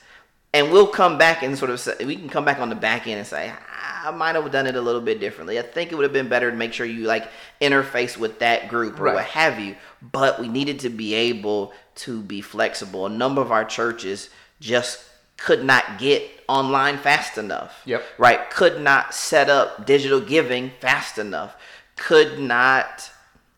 And 0.53 0.71
we'll 0.71 0.87
come 0.87 1.17
back 1.17 1.43
and 1.43 1.57
sort 1.57 1.71
of 1.71 1.79
say, 1.79 1.95
we 2.03 2.15
can 2.17 2.27
come 2.27 2.43
back 2.43 2.59
on 2.59 2.67
the 2.69 2.75
back 2.75 3.07
end 3.07 3.19
and 3.19 3.27
say, 3.27 3.53
ah, 3.53 4.07
I 4.09 4.11
might 4.11 4.35
have 4.35 4.51
done 4.51 4.67
it 4.67 4.75
a 4.75 4.81
little 4.81 4.99
bit 4.99 5.19
differently. 5.21 5.57
I 5.57 5.61
think 5.61 5.91
it 5.91 5.95
would 5.95 6.03
have 6.03 6.11
been 6.11 6.27
better 6.27 6.51
to 6.51 6.57
make 6.57 6.73
sure 6.73 6.85
you 6.85 7.05
like 7.05 7.27
interface 7.61 8.17
with 8.17 8.39
that 8.39 8.67
group 8.67 8.99
or 8.99 9.03
Right. 9.03 9.15
what 9.15 9.25
have 9.25 9.59
you. 9.59 9.77
But 10.01 10.39
we 10.41 10.49
needed 10.49 10.79
to 10.79 10.89
be 10.89 11.13
able 11.13 11.71
to 11.95 12.21
be 12.21 12.41
flexible. 12.41 13.05
A 13.05 13.09
number 13.09 13.41
of 13.41 13.51
our 13.51 13.63
churches 13.63 14.29
just 14.59 15.05
could 15.37 15.63
not 15.63 15.97
get 15.97 16.29
online 16.49 16.97
fast 16.97 17.37
enough. 17.37 17.81
Yep. 17.85 18.03
Right. 18.17 18.49
Could 18.49 18.81
not 18.81 19.13
set 19.13 19.49
up 19.49 19.85
digital 19.85 20.19
giving 20.19 20.71
fast 20.81 21.17
enough. 21.17 21.55
Could 21.95 22.39
not 22.39 23.09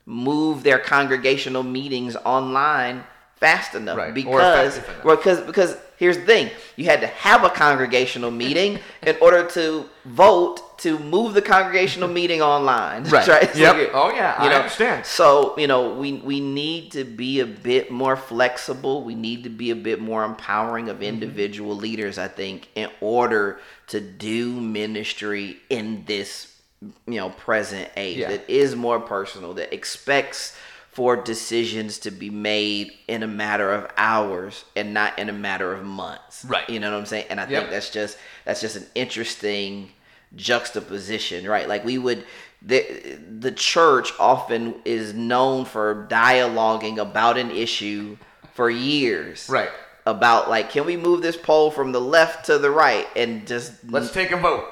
move 0.06 0.62
their 0.64 0.78
congregational 0.80 1.64
meetings 1.64 2.16
online 2.18 3.04
fast 3.46 3.76
enough 3.76 3.98
Right, 3.98 4.14
because 4.14 4.78
enough. 4.78 5.02
because 5.04 5.40
because 5.42 5.72
here's 5.98 6.18
the 6.18 6.26
thing 6.34 6.46
you 6.80 6.86
had 6.86 7.02
to 7.02 7.08
have 7.08 7.44
a 7.44 7.50
congregational 7.50 8.32
meeting 8.44 8.80
in 9.10 9.16
order 9.26 9.42
to 9.58 9.86
vote 10.06 10.58
to 10.86 10.92
move 11.00 11.30
the 11.34 11.42
congregational 11.42 12.10
meeting 12.20 12.42
online 12.42 13.04
Right. 13.04 13.28
right 13.36 13.56
Yep. 13.56 13.92
Oh, 13.94 14.10
yeah, 14.20 14.44
you 14.44 14.50
I 14.50 14.54
understand. 14.56 15.06
so 15.06 15.26
you 15.62 15.68
know 15.72 15.82
we 16.02 16.10
we 16.32 16.40
need 16.40 16.84
to 16.98 17.04
be 17.04 17.34
a 17.42 17.46
bit 17.72 17.86
more 17.92 18.16
flexible 18.16 18.96
we 19.10 19.16
need 19.28 19.40
to 19.44 19.50
be 19.64 19.70
a 19.78 19.80
bit 19.90 20.00
more 20.12 20.24
empowering 20.24 20.86
Mm-hmm. 20.86 21.04
of 21.04 21.14
individual 21.14 21.76
leaders 21.86 22.16
i 22.18 22.30
think 22.42 22.58
in 22.82 22.90
order 23.18 23.60
to 23.94 23.98
do 24.02 24.40
ministry 24.82 25.46
in 25.78 25.86
this 26.12 26.30
you 27.14 27.20
know 27.22 27.30
present 27.48 27.88
age 28.06 28.18
Yeah. 28.18 28.30
that 28.34 28.44
is 28.50 28.70
more 28.88 29.00
personal 29.16 29.52
that 29.60 29.70
expects 29.80 30.42
for 30.94 31.16
decisions 31.16 31.98
to 32.00 32.12
be 32.12 32.30
made 32.30 32.92
in 33.08 33.24
a 33.24 33.28
matter 33.28 33.72
of 33.72 33.90
hours 33.98 34.64
and 34.76 34.94
not 34.94 35.18
in 35.18 35.28
a 35.30 35.34
matter 35.34 35.74
of 35.74 35.84
months 35.84 36.46
Right. 36.46 36.70
you 36.70 36.80
know 36.80 36.92
what 36.92 36.98
i'm 37.00 37.06
saying 37.06 37.26
and 37.30 37.40
i 37.40 37.48
Yep. 37.50 37.60
think 37.62 37.72
that's 37.72 37.90
just 37.90 38.18
that's 38.46 38.62
just 38.62 38.76
an 38.76 38.86
interesting 38.96 39.90
juxtaposition 40.36 41.48
right 41.48 41.68
like 41.68 41.84
we 41.84 41.98
would 41.98 42.24
the 42.62 43.18
the 43.40 43.52
church 43.52 44.12
often 44.20 44.76
is 44.86 45.14
known 45.14 45.66
for 45.66 46.08
dialoguing 46.10 46.98
about 47.00 47.38
an 47.38 47.50
issue 47.52 48.16
for 48.54 48.70
years 48.70 49.50
Right. 49.50 49.70
about 50.06 50.50
like 50.50 50.70
can 50.70 50.86
we 50.86 50.96
move 50.96 51.22
this 51.22 51.36
pole 51.38 51.72
from 51.72 51.92
the 51.92 52.02
left 52.02 52.46
to 52.46 52.58
the 52.60 52.70
right 52.72 53.08
and 53.16 53.46
just 53.48 53.72
Let's 53.90 54.12
take 54.14 54.32
a 54.32 54.38
vote. 54.38 54.66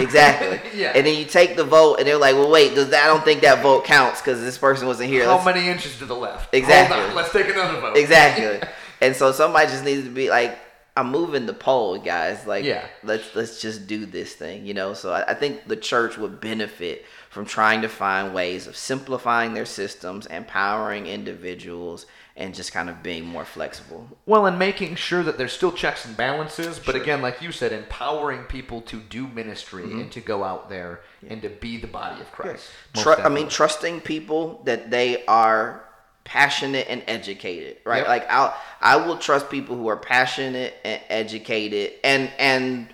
Exactly 0.00 0.60
Yeah. 0.80 0.92
and 0.94 1.06
then 1.06 1.16
you 1.18 1.24
take 1.24 1.56
the 1.56 1.64
vote 1.64 1.96
and 1.96 2.06
they're 2.06 2.16
like 2.18 2.34
well 2.34 2.50
wait 2.50 2.74
does 2.74 2.90
that, 2.90 3.04
i 3.04 3.06
don't 3.06 3.24
think 3.24 3.40
that 3.42 3.62
vote 3.62 3.84
counts 3.84 4.20
because 4.20 4.40
this 4.40 4.58
person 4.58 4.86
wasn't 4.86 5.10
here 5.10 5.24
How 5.24 5.34
Let's- 5.34 5.44
many 5.46 5.68
inches 5.68 5.96
to 5.98 6.06
the 6.06 6.14
left? 6.16 6.54
Exactly. 6.54 7.14
Let's 7.14 7.32
take 7.32 7.48
another 7.48 7.80
vote. 7.80 7.96
exactly 7.96 8.68
and 9.00 9.14
so 9.16 9.32
somebody 9.32 9.66
just 9.68 9.84
needs 9.84 10.04
to 10.04 10.10
be 10.10 10.30
like 10.30 10.58
i'm 10.96 11.10
moving 11.10 11.46
the 11.46 11.52
pole 11.54 11.98
guys 11.98 12.46
like 12.46 12.64
Yeah. 12.64 12.84
let's 13.04 13.34
let's 13.34 13.60
just 13.60 13.86
do 13.86 14.04
this 14.06 14.34
thing 14.34 14.66
you 14.66 14.74
know 14.74 14.92
so 14.94 15.12
I, 15.12 15.30
I 15.30 15.34
think 15.34 15.66
the 15.68 15.76
church 15.76 16.18
would 16.18 16.40
benefit 16.40 17.04
from 17.30 17.44
trying 17.46 17.82
to 17.82 17.88
find 17.88 18.34
ways 18.34 18.66
of 18.66 18.76
simplifying 18.76 19.54
their 19.54 19.64
systems 19.66 20.26
empowering 20.26 21.06
individuals 21.06 22.06
and 22.40 22.54
just 22.54 22.72
kind 22.72 22.88
of 22.90 23.02
being 23.02 23.24
more 23.24 23.44
flexible 23.44 24.08
Well, 24.26 24.46
and 24.46 24.58
making 24.58 24.96
sure 24.96 25.22
that 25.22 25.36
there's 25.38 25.52
still 25.52 25.70
checks 25.72 26.04
and 26.06 26.16
balances, 26.16 26.78
but 26.78 26.94
Sure. 26.94 27.02
again, 27.02 27.20
like 27.22 27.40
you 27.42 27.52
said, 27.52 27.70
empowering 27.72 28.44
people 28.44 28.80
to 28.82 28.96
do 28.98 29.28
ministry 29.28 29.82
Mm-hmm. 29.84 30.00
and 30.00 30.12
to 30.12 30.20
go 30.20 30.42
out 30.42 30.68
there 30.68 31.00
and 31.28 31.42
to 31.42 31.48
be 31.50 31.76
the 31.76 31.86
body 31.86 32.20
of 32.20 32.32
Christ. 32.32 32.68
Most 32.96 33.04
Tru- 33.04 33.14
I 33.24 33.28
mean, 33.28 33.48
trusting 33.48 34.00
people 34.00 34.62
that 34.64 34.90
they 34.90 35.24
are 35.26 35.84
passionate 36.24 36.86
and 36.88 37.02
educated, 37.06 37.76
right? 37.84 37.98
Yep. 37.98 38.08
Like 38.08 38.30
I, 38.30 38.54
I 38.80 38.96
will 38.96 39.18
trust 39.18 39.50
people 39.50 39.76
who 39.76 39.88
are 39.88 39.96
passionate 39.96 40.74
and 40.84 41.00
educated, 41.08 41.92
and 42.04 42.30
and 42.38 42.88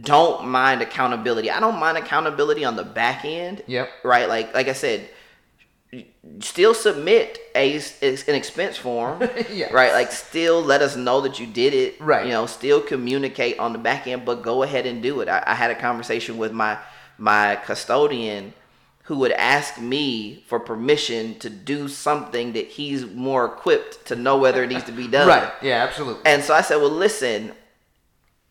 don't 0.00 0.46
mind 0.48 0.82
accountability. 0.82 1.50
I 1.50 1.58
don't 1.60 1.78
mind 1.78 1.96
accountability 1.98 2.64
on 2.64 2.76
the 2.76 2.84
back 2.84 3.24
end. 3.24 3.62
Yep. 3.66 3.88
Right. 4.04 4.28
Like 4.28 4.54
like 4.54 4.68
I 4.68 4.72
said, 4.74 5.08
still 6.40 6.74
submit 6.74 7.38
a 7.54 7.76
an 8.02 8.34
expense 8.34 8.76
form. 8.76 9.28
Yes. 9.50 9.72
Right. 9.72 9.92
Like 9.92 10.12
still 10.12 10.60
let 10.60 10.82
us 10.82 10.96
know 10.96 11.20
that 11.22 11.38
you 11.38 11.46
did 11.46 11.72
it. 11.72 12.00
Right. 12.00 12.26
You 12.26 12.32
know, 12.32 12.46
still 12.46 12.80
communicate 12.80 13.58
on 13.58 13.72
the 13.72 13.78
back 13.78 14.06
end, 14.06 14.24
but 14.24 14.42
go 14.42 14.62
ahead 14.62 14.86
and 14.86 15.02
do 15.02 15.20
it. 15.20 15.28
I, 15.28 15.42
I 15.46 15.54
had 15.54 15.70
a 15.70 15.74
conversation 15.74 16.36
with 16.36 16.52
my 16.52 16.78
my 17.18 17.56
custodian 17.64 18.52
who 19.04 19.18
would 19.18 19.32
ask 19.32 19.80
me 19.80 20.42
for 20.48 20.58
permission 20.58 21.38
to 21.38 21.48
do 21.48 21.86
something 21.86 22.52
that 22.54 22.66
he's 22.66 23.06
more 23.06 23.46
equipped 23.46 24.04
to 24.06 24.16
know 24.16 24.36
whether 24.36 24.64
it 24.64 24.68
needs 24.68 24.84
to 24.84 24.92
be 24.92 25.06
done. 25.06 25.28
right? 25.34 25.52
Yeah, 25.62 25.84
absolutely. 25.84 26.22
And 26.26 26.42
so 26.42 26.52
I 26.54 26.60
said, 26.60 26.76
"Well, 26.76 26.90
listen, 26.90 27.52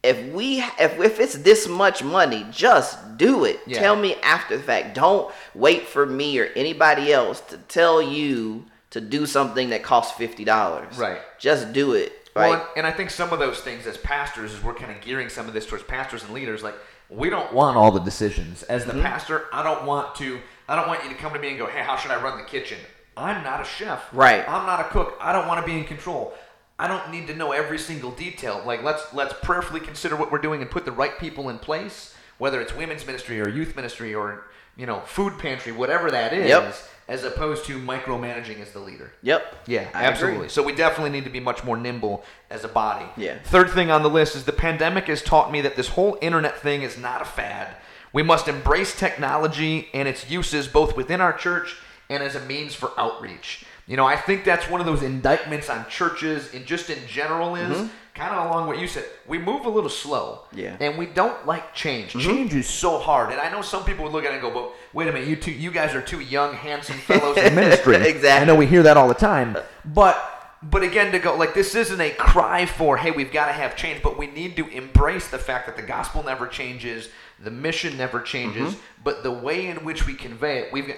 if 0.06 0.34
we 0.34 0.60
if 0.80 1.00
if 1.00 1.20
it's 1.20 1.36
this 1.36 1.68
much 1.68 2.04
money, 2.04 2.46
just 2.52 3.18
do 3.18 3.44
it. 3.46 3.60
Yeah. 3.66 3.80
Tell 3.80 3.96
me 3.96 4.16
after 4.24 4.56
the 4.58 4.64
fact. 4.64 4.96
Don't 4.96 5.34
wait 5.54 5.88
for 5.88 6.06
me 6.06 6.40
or 6.40 6.46
anybody 6.56 7.12
else 7.12 7.42
to 7.42 7.58
tell 7.58 8.02
you 8.02 8.66
to 8.92 9.02
do 9.02 9.26
something 9.26 9.70
that 9.72 9.84
costs 9.84 10.18
fifty 10.18 10.46
dollars. 10.46 10.98
Right. 10.98 11.20
Just 11.40 11.74
do 11.74 11.94
it. 11.94 12.14
Right. 12.36 12.50
Well, 12.50 12.70
and, 12.76 12.86
I 12.86 12.92
think 12.92 13.10
some 13.12 13.32
of 13.32 13.40
those 13.40 13.62
things 13.62 13.88
as 13.88 13.98
pastors, 13.98 14.54
is 14.54 14.62
we're 14.62 14.74
kind 14.74 14.92
of 14.92 15.02
gearing 15.02 15.30
some 15.30 15.48
of 15.48 15.54
this 15.54 15.66
towards 15.66 15.86
pastors 15.86 16.22
and 16.24 16.34
leaders, 16.34 16.64
like 16.64 16.76
we 17.10 17.30
don't 17.30 17.54
want 17.54 17.78
all 17.78 17.92
the 17.92 18.02
decisions. 18.02 18.64
As 18.64 18.84
Mm-hmm. 18.84 18.98
the 18.98 19.04
pastor, 19.04 19.46
I 19.54 19.64
don't 19.64 19.86
want 19.86 20.16
to. 20.16 20.40
I 20.68 20.76
don't 20.76 20.88
want 20.88 21.04
you 21.04 21.10
to 21.10 21.16
come 21.16 21.32
to 21.34 21.40
me 21.40 21.50
and 21.50 21.58
go, 21.58 21.66
"Hey, 21.68 21.82
how 21.82 21.96
should 21.96 22.12
I 22.12 22.22
run 22.22 22.38
the 22.38 22.44
kitchen?" 22.44 22.78
I'm 23.18 23.44
not 23.46 23.62
a 23.62 23.64
chef. 23.64 24.04
Right. 24.12 24.44
I'm 24.48 24.66
not 24.66 24.82
a 24.82 24.90
cook. 24.90 25.18
I 25.22 25.32
don't 25.32 25.48
want 25.48 25.66
to 25.66 25.72
be 25.72 25.78
in 25.78 25.86
control. 25.86 26.34
I 26.78 26.88
don't 26.88 27.10
need 27.12 27.28
to 27.28 27.36
know 27.36 27.52
every 27.52 27.78
single 27.80 28.12
detail. 28.12 28.62
Like 28.66 28.84
let's 28.84 29.14
let's 29.14 29.34
prayerfully 29.42 29.80
consider 29.80 30.16
what 30.16 30.32
we're 30.32 30.40
doing 30.40 30.62
and 30.62 30.70
put 30.70 30.86
the 30.86 30.92
right 30.92 31.18
people 31.20 31.50
in 31.50 31.58
place, 31.60 32.14
whether 32.38 32.60
it's 32.62 32.76
women's 32.76 33.06
ministry 33.06 33.40
or 33.40 33.48
youth 33.50 33.76
ministry 33.76 34.14
or 34.14 34.46
you 34.76 34.86
know 34.86 35.00
food 35.02 35.38
pantry, 35.40 35.72
whatever 35.72 36.12
that 36.12 36.34
is, 36.34 36.50
Yep. 36.50 36.76
as 37.08 37.24
opposed 37.24 37.64
to 37.66 37.80
micromanaging 37.80 38.60
as 38.62 38.72
the 38.72 38.80
leader. 38.80 39.12
yep. 39.22 39.56
Yeah, 39.68 39.82
I 39.82 39.84
agree. 39.84 40.08
absolutely. 40.08 40.50
So 40.50 40.64
we 40.64 40.74
definitely 40.76 41.12
need 41.12 41.24
to 41.24 41.30
be 41.30 41.40
much 41.40 41.64
more 41.64 41.78
nimble 41.78 42.26
as 42.50 42.64
a 42.66 42.68
body. 42.68 43.06
Yeah. 43.16 43.38
Third 43.46 43.70
thing 43.70 43.90
on 43.90 44.04
the 44.04 44.10
list 44.10 44.36
is 44.36 44.44
the 44.44 44.52
pandemic 44.52 45.06
has 45.06 45.22
taught 45.22 45.52
me 45.52 45.62
that 45.62 45.76
this 45.78 45.90
whole 45.90 46.18
internet 46.22 46.60
thing 46.60 46.82
is 46.82 46.98
not 46.98 47.22
a 47.22 47.26
fad. 47.26 47.76
We 48.12 48.24
must 48.24 48.48
embrace 48.48 48.98
technology 48.98 49.90
and 49.94 50.08
its 50.08 50.30
uses 50.30 50.68
both 50.68 50.96
within 50.98 51.22
our 51.22 51.34
church 51.34 51.78
and 52.10 52.22
as 52.24 52.36
a 52.36 52.40
means 52.42 52.74
for 52.76 52.92
outreach. 52.98 53.65
You 53.88 53.98
know, 53.98 54.06
I 54.06 54.16
think 54.16 54.46
that's 54.46 54.68
one 54.70 54.80
of 54.80 54.88
those 54.88 55.04
indictments 55.04 55.70
on 55.70 55.86
churches 55.90 56.54
and 56.54 56.66
just 56.66 56.90
in 56.90 56.98
general 57.08 57.56
is 57.56 57.88
kind 58.16 58.34
of 58.34 58.50
along 58.50 58.66
what 58.68 58.80
you 58.80 58.88
said. 58.88 59.06
We 59.28 59.38
move 59.38 59.66
a 59.66 59.70
little 59.70 59.90
slow. 59.90 60.42
Mm-hmm. 60.48 60.58
Yeah. 60.60 60.72
Mm-hmm. 60.74 60.84
And 60.84 60.98
we 60.98 61.06
don't 61.06 61.46
like 61.46 61.74
change. 61.76 62.14
Change 62.14 62.54
is 62.56 62.68
so 62.68 62.98
hard. 62.98 63.32
And 63.32 63.40
I 63.40 63.52
know 63.52 63.62
some 63.62 63.84
people 63.84 64.04
would 64.06 64.14
look 64.14 64.26
at 64.26 64.32
it 64.32 64.36
and 64.36 64.42
go, 64.42 64.52
"But 64.52 64.72
wait 64.94 65.08
a 65.08 65.12
minute, 65.12 65.28
you 65.28 65.36
two 65.36 65.52
you 65.52 65.70
guys 65.72 65.94
are 65.94 66.02
two 66.02 66.20
young 66.20 66.54
handsome 66.56 66.98
fellows 66.98 67.38
in 67.46 67.54
ministry." 67.54 67.96
Exactly. 67.98 68.30
I 68.30 68.46
know 68.46 68.56
we 68.56 68.66
hear 68.66 68.82
that 68.84 68.98
all 68.98 69.08
the 69.08 69.14
time. 69.14 69.56
But 69.86 70.32
but 70.64 70.82
again 70.82 71.12
to 71.12 71.20
go 71.20 71.36
like 71.36 71.54
this 71.54 71.76
isn't 71.76 72.02
a 72.02 72.10
cry 72.12 72.66
for 72.66 72.98
hey 72.98 73.12
we've 73.12 73.32
got 73.32 73.46
to 73.48 73.52
have 73.54 73.76
change 73.76 74.02
but 74.02 74.18
we 74.18 74.26
need 74.26 74.56
to 74.56 74.68
embrace 74.70 75.28
the 75.28 75.38
fact 75.38 75.68
that 75.68 75.76
the 75.76 75.84
gospel 75.84 76.24
never 76.24 76.48
changes 76.48 77.10
the 77.40 77.52
mission 77.52 77.96
never 77.98 78.20
changes 78.20 78.74
Mm-hmm. 78.74 79.04
but 79.04 79.22
the 79.22 79.32
way 79.32 79.68
in 79.68 79.84
which 79.86 80.08
we 80.08 80.16
convey 80.16 80.60
it 80.60 80.74
we've 80.74 80.88
got 80.88 80.96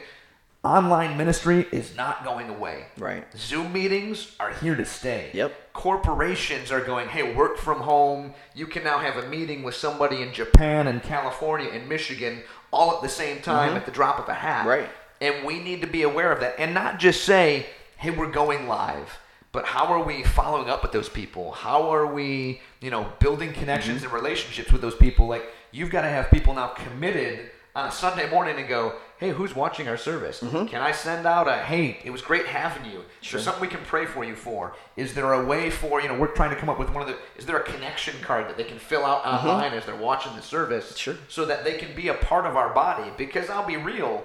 online 0.68 1.16
ministry 1.18 1.66
is 1.72 1.96
not 1.96 2.24
going 2.26 2.50
away 2.50 2.86
Right. 2.98 3.24
zoom 3.38 3.72
meetings 3.74 4.36
are 4.40 4.54
here 4.54 4.76
to 4.76 4.86
stay 4.86 5.30
Yep. 5.34 5.74
corporations 5.74 6.72
are 6.72 6.82
going 6.82 7.08
hey 7.08 7.34
work 7.34 7.58
from 7.58 7.80
home 7.80 8.34
you 8.54 8.68
can 8.68 8.84
now 8.84 8.98
have 9.00 9.16
a 9.24 9.28
meeting 9.30 9.64
with 9.64 9.76
somebody 9.76 10.22
in 10.22 10.34
japan 10.34 10.88
and 10.88 11.02
california 11.02 11.70
and 11.72 11.88
michigan 11.88 12.42
all 12.72 12.94
at 12.96 13.02
the 13.02 13.10
same 13.10 13.42
time 13.42 13.74
at 13.78 13.86
the 13.86 13.92
drop 13.92 14.20
of 14.20 14.28
a 14.28 14.34
hat 14.34 14.60
Mm-hmm. 14.60 14.68
Right. 14.70 14.90
and 15.22 15.46
we 15.46 15.60
need 15.60 15.80
to 15.82 15.88
be 15.88 16.04
aware 16.04 16.32
of 16.32 16.40
that 16.42 16.56
and 16.60 16.74
not 16.74 17.00
just 17.00 17.24
say, 17.24 17.66
hey, 17.98 18.12
we're 18.12 18.30
going 18.32 18.68
live. 18.68 19.20
But 19.52 19.66
how 19.66 19.86
are 19.94 20.04
we 20.04 20.24
following 20.24 20.70
up 20.70 20.84
with 20.84 20.92
those 20.92 21.10
people? 21.10 21.52
How 21.54 21.90
are 21.96 22.06
we, 22.06 22.62
you 22.82 22.92
know, 22.92 23.04
building 23.20 23.54
connections 23.54 24.04
and 24.04 24.12
relationships 24.12 24.72
with 24.72 24.82
those 24.82 24.94
people? 24.96 25.26
Like, 25.28 25.44
you've 25.72 25.90
got 25.90 26.02
to 26.04 26.10
have 26.10 26.30
people 26.30 26.54
now 26.54 26.68
committed 26.68 27.50
on 27.76 27.88
a 27.88 27.92
Sunday 27.92 28.30
morning 28.30 28.58
and 28.60 28.68
go, 28.68 28.94
hey, 29.18 29.32
who's 29.32 29.56
watching 29.56 29.88
our 29.88 29.98
service? 29.98 30.42
Mm-hmm. 30.42 30.68
Can 30.68 30.82
I 30.82 30.92
send 30.92 31.26
out 31.26 31.48
a, 31.48 31.58
hey, 31.58 32.00
it 32.04 32.12
was 32.12 32.22
great 32.22 32.46
having 32.46 32.92
you. 32.92 33.04
Is 33.24 33.32
there 33.32 33.42
something 33.42 33.62
we 33.62 33.68
can 33.68 33.84
pray 33.84 34.06
for 34.06 34.24
you 34.24 34.36
for? 34.36 34.76
Is 34.96 35.16
there 35.16 35.34
a 35.34 35.44
way 35.44 35.72
for, 35.72 36.02
you 36.02 36.08
know, 36.08 36.18
we're 36.18 36.28
trying 36.28 36.52
to 36.52 36.56
come 36.56 36.70
up 36.70 36.78
with 36.78 36.92
one 36.92 37.02
of 37.02 37.08
the, 37.08 37.18
is 37.36 37.46
there 37.46 37.58
a 37.58 37.64
connection 37.64 38.16
card 38.22 38.48
that 38.48 38.58
they 38.58 38.64
can 38.64 38.78
fill 38.78 39.04
out 39.04 39.24
mm-hmm. 39.24 39.48
online 39.48 39.74
as 39.74 39.86
they're 39.86 39.96
watching 39.96 40.36
the 40.36 40.42
service? 40.42 40.96
Sure. 40.96 41.16
So 41.30 41.46
that 41.46 41.64
they 41.64 41.78
can 41.78 41.96
be 41.96 42.10
a 42.10 42.14
part 42.14 42.46
of 42.46 42.56
our 42.56 42.74
body? 42.74 43.12
Because 43.18 43.50
I'll 43.50 43.66
be 43.66 43.78
real, 43.78 44.24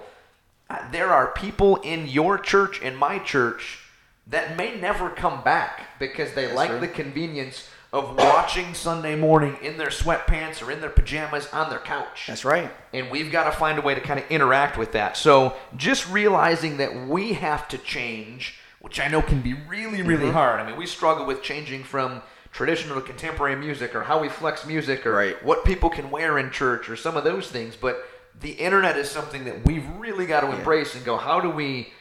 there 0.90 1.12
are 1.12 1.28
people 1.32 1.76
in 1.76 2.06
your 2.06 2.38
church 2.38 2.80
in 2.82 2.94
my 2.94 3.18
church 3.18 3.78
that 4.26 4.56
may 4.56 4.78
never 4.78 5.10
come 5.10 5.42
back 5.42 5.98
because 5.98 6.34
they 6.34 6.52
like 6.52 6.70
true. 6.70 6.80
the 6.80 6.88
convenience 6.88 7.68
of 7.92 8.16
watching 8.16 8.72
Sunday 8.72 9.14
morning 9.14 9.56
in 9.60 9.76
their 9.76 9.88
sweatpants 9.88 10.66
or 10.66 10.70
in 10.70 10.80
their 10.80 10.90
pajamas 10.90 11.46
on 11.52 11.68
their 11.68 11.78
couch. 11.78 12.24
That's 12.26 12.44
right. 12.44 12.70
And 12.94 13.10
we've 13.10 13.30
got 13.30 13.44
to 13.44 13.52
find 13.52 13.78
a 13.78 13.82
way 13.82 13.94
to 13.94 14.00
kind 14.00 14.18
of 14.18 14.30
interact 14.30 14.78
with 14.78 14.92
that. 14.92 15.16
So 15.16 15.54
just 15.76 16.08
realizing 16.10 16.78
that 16.78 17.06
we 17.06 17.34
have 17.34 17.68
to 17.68 17.78
change, 17.78 18.58
which 18.80 18.98
I 18.98 19.08
know 19.08 19.20
can 19.20 19.42
be 19.42 19.54
really, 19.68 20.00
really 20.00 20.24
mm-hmm. 20.24 20.32
hard. 20.32 20.60
I 20.60 20.66
mean, 20.66 20.78
we 20.78 20.86
struggle 20.86 21.26
with 21.26 21.42
changing 21.42 21.84
from 21.84 22.22
traditional 22.50 22.98
to 22.98 23.06
contemporary 23.06 23.56
music 23.56 23.94
or 23.94 24.02
how 24.02 24.20
we 24.20 24.30
flex 24.30 24.66
music 24.66 25.06
or 25.06 25.12
Right. 25.12 25.44
what 25.44 25.64
people 25.64 25.90
can 25.90 26.10
wear 26.10 26.38
in 26.38 26.50
church 26.50 26.88
or 26.88 26.96
some 26.96 27.16
of 27.16 27.24
those 27.24 27.50
things. 27.50 27.76
But 27.76 28.06
the 28.40 28.52
internet 28.52 28.96
is 28.96 29.10
something 29.10 29.44
that 29.44 29.66
we've 29.66 29.86
really 29.98 30.24
got 30.24 30.40
to 30.40 30.50
embrace 30.50 30.94
and 30.94 31.04
go, 31.04 31.18
how 31.18 31.40
do 31.40 31.50
we 31.50 31.92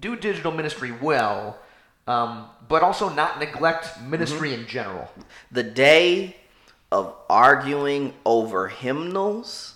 do 0.00 0.14
digital 0.14 0.52
ministry 0.52 0.92
well, 0.92 1.58
um, 2.10 2.46
but 2.68 2.82
also 2.82 3.08
not 3.08 3.38
neglect 3.38 4.00
ministry 4.02 4.50
Mm-hmm. 4.50 4.62
in 4.62 4.66
general? 4.68 5.06
the 5.58 5.62
day 5.62 6.36
of 6.92 7.14
arguing 7.28 8.12
over 8.24 8.68
hymnals 8.68 9.74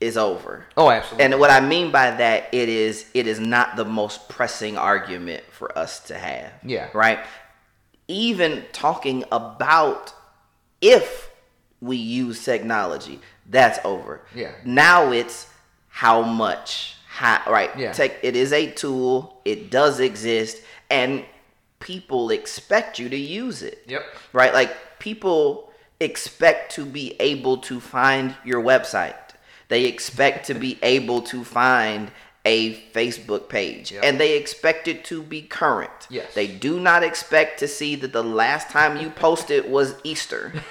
is 0.00 0.16
over. 0.16 0.66
Oh, 0.76 0.90
absolutely. 0.90 1.24
And 1.24 1.40
what 1.40 1.50
I 1.50 1.60
mean 1.60 1.90
by 1.92 2.10
that, 2.10 2.52
it 2.52 2.68
is 2.68 3.06
it 3.14 3.26
is 3.26 3.38
not 3.40 3.76
the 3.76 3.84
most 3.84 4.28
pressing 4.28 4.76
argument 4.76 5.44
for 5.50 5.68
us 5.78 6.00
to 6.08 6.14
have. 6.18 6.52
Yeah. 6.64 6.88
Right. 6.92 7.20
Even 8.08 8.64
talking 8.72 9.24
about 9.32 10.12
if 10.80 11.30
we 11.80 11.96
use 11.96 12.44
technology, 12.44 13.20
that's 13.48 13.78
over. 13.84 14.22
Yeah. 14.34 14.52
Now 14.64 15.12
it's 15.12 15.48
how 15.88 16.22
much. 16.22 16.96
How, 17.08 17.40
right. 17.50 17.70
Yeah. 17.78 17.92
Tech, 17.92 18.12
it 18.22 18.34
is 18.34 18.52
a 18.52 18.70
tool. 18.72 19.40
It 19.44 19.70
does 19.70 20.00
exist, 20.00 20.60
and 20.94 21.24
people 21.80 22.30
expect 22.30 22.98
you 23.00 23.08
to 23.16 23.16
use 23.44 23.62
it 23.62 23.78
Yep. 23.86 24.02
right? 24.32 24.52
Like 24.60 24.72
people 24.98 25.70
expect 26.00 26.74
to 26.76 26.82
be 26.98 27.06
able 27.20 27.56
to 27.68 27.80
find 27.80 28.26
your 28.44 28.62
website. 28.62 29.16
They 29.68 29.84
expect 29.94 30.46
to 30.50 30.54
be 30.54 30.72
able 30.82 31.20
to 31.32 31.38
find 31.44 32.10
a 32.46 32.74
Facebook 32.92 33.48
page 33.48 33.90
Yep. 33.92 34.04
and 34.04 34.20
they 34.20 34.36
expect 34.36 34.86
it 34.86 35.02
to 35.06 35.22
be 35.22 35.40
current. 35.40 35.90
Yes. 36.10 36.34
They 36.34 36.46
do 36.46 36.78
not 36.78 37.02
expect 37.02 37.58
to 37.60 37.66
see 37.68 37.94
that 37.96 38.12
the 38.12 38.22
last 38.22 38.68
time 38.68 38.98
you 39.00 39.08
posted 39.10 39.70
was 39.70 39.94
Easter. 40.04 40.52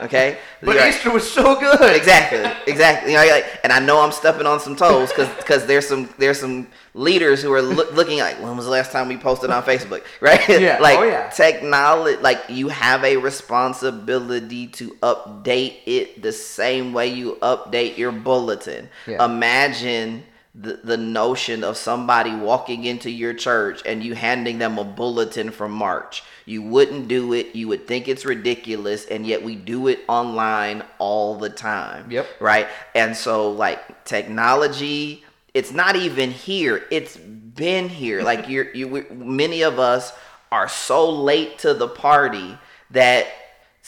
Okay? 0.00 0.38
But 0.62 0.76
Right. 0.76 0.88
Easter 0.94 1.10
was 1.10 1.28
so 1.28 1.58
good. 1.58 1.94
Exactly, 1.96 2.38
exactly. 2.72 3.12
You 3.12 3.18
know, 3.18 3.26
like, 3.26 3.46
and 3.64 3.72
I 3.72 3.80
know 3.80 4.00
I'm 4.00 4.12
stepping 4.12 4.46
on 4.46 4.60
some 4.60 4.76
toes 4.76 5.10
because 5.12 5.66
there's 5.66 5.88
some 5.88 6.08
there's 6.18 6.38
some 6.38 6.68
leaders 6.94 7.42
who 7.42 7.52
are 7.52 7.60
loo- 7.62 7.90
looking 7.92 8.18
like 8.20 8.40
when 8.40 8.56
was 8.56 8.66
the 8.66 8.70
last 8.70 8.92
time 8.92 9.08
we 9.08 9.16
posted 9.16 9.50
on 9.50 9.62
Facebook, 9.64 10.02
right? 10.20 10.46
Yeah. 10.48 10.78
like 10.80 10.98
Oh, 10.98 11.02
yeah. 11.02 11.28
technology, 11.30 12.16
like 12.22 12.40
you 12.48 12.68
have 12.68 13.02
a 13.04 13.16
responsibility 13.16 14.66
to 14.68 14.90
update 15.02 15.78
it 15.86 16.22
the 16.22 16.32
same 16.32 16.92
way 16.92 17.08
you 17.08 17.36
update 17.42 17.96
your 17.98 18.12
bulletin. 18.12 18.88
Yeah. 19.06 19.24
Imagine. 19.24 20.22
The, 20.60 20.80
the 20.82 20.96
notion 20.96 21.62
of 21.62 21.76
somebody 21.76 22.34
walking 22.34 22.84
into 22.84 23.10
your 23.10 23.32
church 23.32 23.80
and 23.86 24.02
you 24.02 24.16
handing 24.16 24.58
them 24.58 24.76
a 24.76 24.82
bulletin 24.84 25.52
from 25.52 25.70
March. 25.70 26.24
You 26.46 26.62
wouldn't 26.62 27.06
do 27.06 27.32
it. 27.32 27.54
You 27.54 27.68
would 27.68 27.86
think 27.86 28.08
it's 28.08 28.24
ridiculous, 28.24 29.04
and 29.04 29.24
yet 29.24 29.44
we 29.44 29.54
do 29.54 29.86
it 29.86 30.00
online 30.08 30.82
all 30.98 31.36
the 31.36 31.50
time. 31.50 32.10
Yep. 32.10 32.26
Right. 32.40 32.66
And 32.94 33.16
so, 33.16 33.52
like 33.52 34.04
technology, 34.04 35.24
it's 35.54 35.72
not 35.72 35.94
even 35.94 36.30
here. 36.30 36.84
It's 36.90 37.16
been 37.16 37.88
here. 37.88 38.22
like 38.22 38.48
you're, 38.48 38.74
you, 38.74 39.06
many 39.12 39.62
of 39.62 39.78
us 39.78 40.12
are 40.50 40.68
so 40.68 41.10
late 41.10 41.58
to 41.58 41.74
the 41.74 41.88
party 41.88 42.56
that 42.90 43.26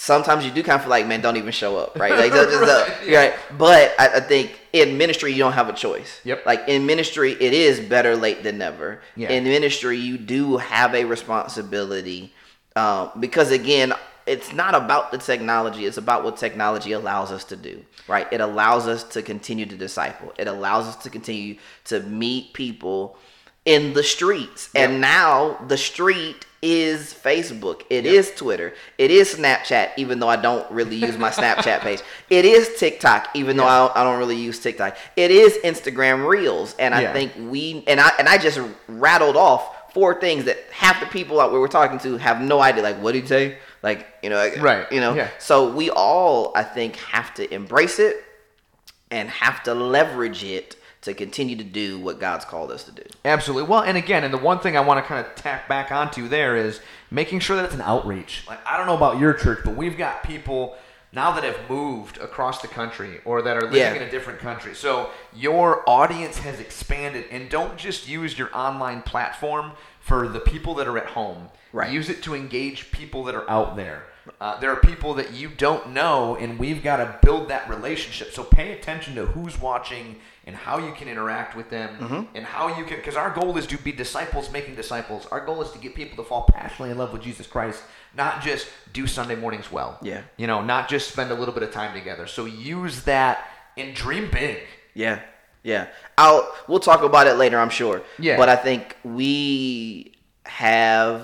sometimes 0.00 0.46
you 0.46 0.50
do 0.50 0.62
kind 0.62 0.76
of 0.76 0.80
feel 0.82 0.90
like, 0.90 1.06
man, 1.06 1.20
don't 1.20 1.36
even 1.36 1.52
show 1.52 1.76
up. 1.76 1.98
Right. 1.98 2.12
Like, 2.12 2.32
just, 2.32 2.58
Right, 2.58 3.06
yeah. 3.06 3.18
right. 3.18 3.34
But 3.58 3.94
I, 3.98 4.16
I 4.16 4.20
think 4.20 4.58
in 4.72 4.96
ministry, 4.96 5.32
you 5.32 5.38
don't 5.38 5.52
have 5.52 5.68
a 5.68 5.74
choice. 5.74 6.20
Yep. 6.24 6.46
Like 6.46 6.66
in 6.68 6.86
ministry, 6.86 7.32
it 7.32 7.52
is 7.52 7.80
better 7.80 8.16
late 8.16 8.42
than 8.42 8.56
never. 8.56 9.02
Yeah. 9.14 9.30
In 9.30 9.44
ministry, 9.44 9.98
you 9.98 10.16
do 10.16 10.56
have 10.56 10.94
a 10.94 11.04
responsibility 11.04 12.32
um, 12.76 13.10
because 13.20 13.50
again, 13.50 13.92
it's 14.26 14.52
not 14.52 14.74
about 14.74 15.10
the 15.10 15.18
technology; 15.18 15.86
it's 15.86 15.96
about 15.96 16.24
what 16.24 16.36
technology 16.36 16.92
allows 16.92 17.32
us 17.32 17.44
to 17.44 17.56
do. 17.56 17.84
Right? 18.06 18.26
It 18.32 18.40
allows 18.40 18.86
us 18.86 19.02
to 19.04 19.22
continue 19.22 19.66
to 19.66 19.76
disciple. 19.76 20.32
It 20.38 20.46
allows 20.46 20.86
us 20.86 20.96
to 20.96 21.10
continue 21.10 21.56
to 21.86 22.00
meet 22.00 22.54
people 22.54 23.18
in 23.64 23.92
the 23.92 24.02
streets. 24.02 24.70
And 24.74 25.00
now 25.00 25.58
the 25.68 25.76
street 25.76 26.46
is 26.62 27.14
Facebook. 27.14 27.82
It 27.88 28.04
is 28.04 28.32
Twitter. 28.34 28.74
It 28.98 29.10
is 29.10 29.34
Snapchat, 29.34 29.92
even 29.96 30.18
though 30.18 30.28
I 30.28 30.36
don't 30.36 30.70
really 30.70 30.96
use 30.96 31.16
my 31.16 31.30
Snapchat 31.40 31.80
page. 31.80 32.00
It 32.28 32.44
is 32.44 32.76
TikTok, 32.78 33.28
even 33.34 33.56
though 33.56 33.64
I, 33.66 33.78
don't, 33.86 33.96
I 33.96 34.04
don't 34.04 34.18
really 34.18 34.36
use 34.36 34.58
TikTok. 34.58 34.96
It 35.16 35.30
is 35.30 35.54
Instagram 35.64 36.26
Reels. 36.26 36.74
And 36.78 36.94
I 36.94 37.02
Yeah. 37.02 37.12
think 37.12 37.32
we 37.38 37.82
and 37.86 38.00
I 38.00 38.10
and 38.18 38.28
I 38.28 38.36
just 38.38 38.60
rattled 38.88 39.36
off 39.36 39.92
four 39.94 40.20
things 40.20 40.44
that 40.44 40.58
half 40.70 41.00
the 41.00 41.06
people 41.06 41.40
out 41.40 41.52
we 41.52 41.58
were 41.58 41.66
talking 41.68 41.98
to 42.00 42.16
have 42.18 42.40
no 42.40 42.60
idea. 42.60 42.82
Like, 42.82 43.00
what 43.02 43.12
did 43.12 43.22
you 43.22 43.28
say? 43.28 43.58
Like, 43.82 44.06
you 44.22 44.28
know, 44.30 44.36
like, 44.36 44.60
Right. 44.60 44.90
You 44.92 45.00
know. 45.00 45.14
Yeah. 45.14 45.28
So 45.38 45.72
we 45.72 45.88
all, 45.90 46.52
I 46.54 46.62
think, 46.62 46.96
have 46.96 47.32
to 47.34 47.52
embrace 47.54 47.98
it 47.98 48.22
and 49.10 49.28
have 49.30 49.62
to 49.64 49.74
leverage 49.74 50.44
it 50.44 50.76
to 51.02 51.14
continue 51.14 51.56
to 51.56 51.64
do 51.64 51.98
what 51.98 52.20
God's 52.20 52.44
called 52.44 52.70
us 52.70 52.84
to 52.84 52.92
do. 52.92 53.02
Absolutely. 53.24 53.68
Well, 53.68 53.80
and 53.82 53.96
again, 53.96 54.22
and 54.24 54.32
the 54.34 54.38
one 54.38 54.58
thing 54.60 54.76
I 54.76 54.80
want 54.80 55.02
to 55.02 55.08
kind 55.08 55.24
of 55.26 55.34
tack 55.34 55.66
back 55.68 55.90
onto 55.90 56.28
there 56.28 56.56
is 56.56 56.80
making 57.10 57.40
sure 57.40 57.56
that 57.56 57.64
it's 57.64 57.74
an 57.74 57.80
outreach. 57.80 58.44
Like 58.46 58.64
I 58.66 58.76
don't 58.76 58.86
know 58.86 58.96
about 58.96 59.18
your 59.18 59.32
church, 59.32 59.60
but 59.64 59.76
we've 59.76 59.96
got 59.96 60.22
people 60.22 60.76
now 61.12 61.32
that 61.32 61.42
have 61.42 61.58
moved 61.68 62.18
across 62.18 62.60
the 62.62 62.68
country 62.68 63.20
or 63.24 63.42
that 63.42 63.56
are 63.56 63.62
living 63.62 63.78
Yeah. 63.78 63.94
in 63.94 64.02
a 64.02 64.10
different 64.10 64.40
country. 64.40 64.74
So 64.74 65.10
your 65.34 65.82
audience 65.88 66.38
has 66.38 66.60
expanded 66.60 67.24
and 67.30 67.48
don't 67.48 67.76
just 67.76 68.06
use 68.08 68.38
your 68.38 68.50
online 68.56 69.02
platform 69.02 69.72
for 70.00 70.28
the 70.28 70.38
people 70.40 70.74
that 70.76 70.86
are 70.86 70.98
at 70.98 71.06
home. 71.06 71.48
Right. 71.72 71.90
Use 71.90 72.10
it 72.10 72.22
to 72.24 72.34
engage 72.34 72.92
people 72.92 73.24
that 73.24 73.34
are 73.34 73.48
out 73.50 73.74
there. 73.76 74.04
Uh, 74.40 74.58
there 74.60 74.70
are 74.70 74.76
people 74.80 75.14
that 75.14 75.32
you 75.32 75.48
don't 75.48 75.90
know, 75.92 76.36
and 76.36 76.58
we've 76.58 76.82
got 76.82 76.96
to 76.98 77.18
build 77.22 77.48
that 77.48 77.68
relationship. 77.68 78.32
So 78.32 78.44
pay 78.44 78.72
attention 78.72 79.14
to 79.16 79.26
who's 79.26 79.60
watching 79.60 80.16
and 80.46 80.56
how 80.56 80.78
you 80.78 80.92
can 80.92 81.08
interact 81.08 81.54
with 81.56 81.70
them, 81.70 81.96
Mm-hmm. 82.00 82.36
and 82.36 82.44
how 82.44 82.68
you 82.76 82.84
can. 82.84 82.96
Because 82.96 83.16
our 83.16 83.30
goal 83.30 83.56
is 83.56 83.66
to 83.68 83.76
be 83.78 83.92
disciples 83.92 84.50
making 84.50 84.74
disciples. 84.74 85.26
Our 85.26 85.44
goal 85.44 85.60
is 85.62 85.70
to 85.72 85.78
get 85.78 85.94
people 85.94 86.22
to 86.22 86.28
fall 86.28 86.42
passionately 86.50 86.90
in 86.90 86.98
love 86.98 87.12
with 87.12 87.22
Jesus 87.22 87.46
Christ, 87.46 87.82
not 88.16 88.42
just 88.42 88.66
do 88.92 89.06
Sunday 89.06 89.36
mornings 89.36 89.70
well. 89.70 89.98
Yeah. 90.02 90.22
You 90.36 90.46
know, 90.46 90.62
not 90.62 90.88
just 90.88 91.10
spend 91.12 91.30
a 91.30 91.34
little 91.34 91.54
bit 91.54 91.62
of 91.62 91.70
time 91.72 91.92
together. 91.94 92.26
So 92.26 92.46
use 92.46 93.02
that 93.04 93.46
and 93.76 93.94
dream 93.94 94.28
big. 94.32 94.58
Yeah, 94.94 95.20
yeah. 95.62 95.88
I'll 96.18 96.52
we'll 96.66 96.80
talk 96.80 97.02
about 97.02 97.26
it 97.26 97.34
later, 97.34 97.58
I'm 97.60 97.70
sure. 97.70 98.02
Yeah. 98.18 98.36
But 98.36 98.48
I 98.48 98.56
think 98.56 98.96
we 99.04 100.14
have 100.46 101.22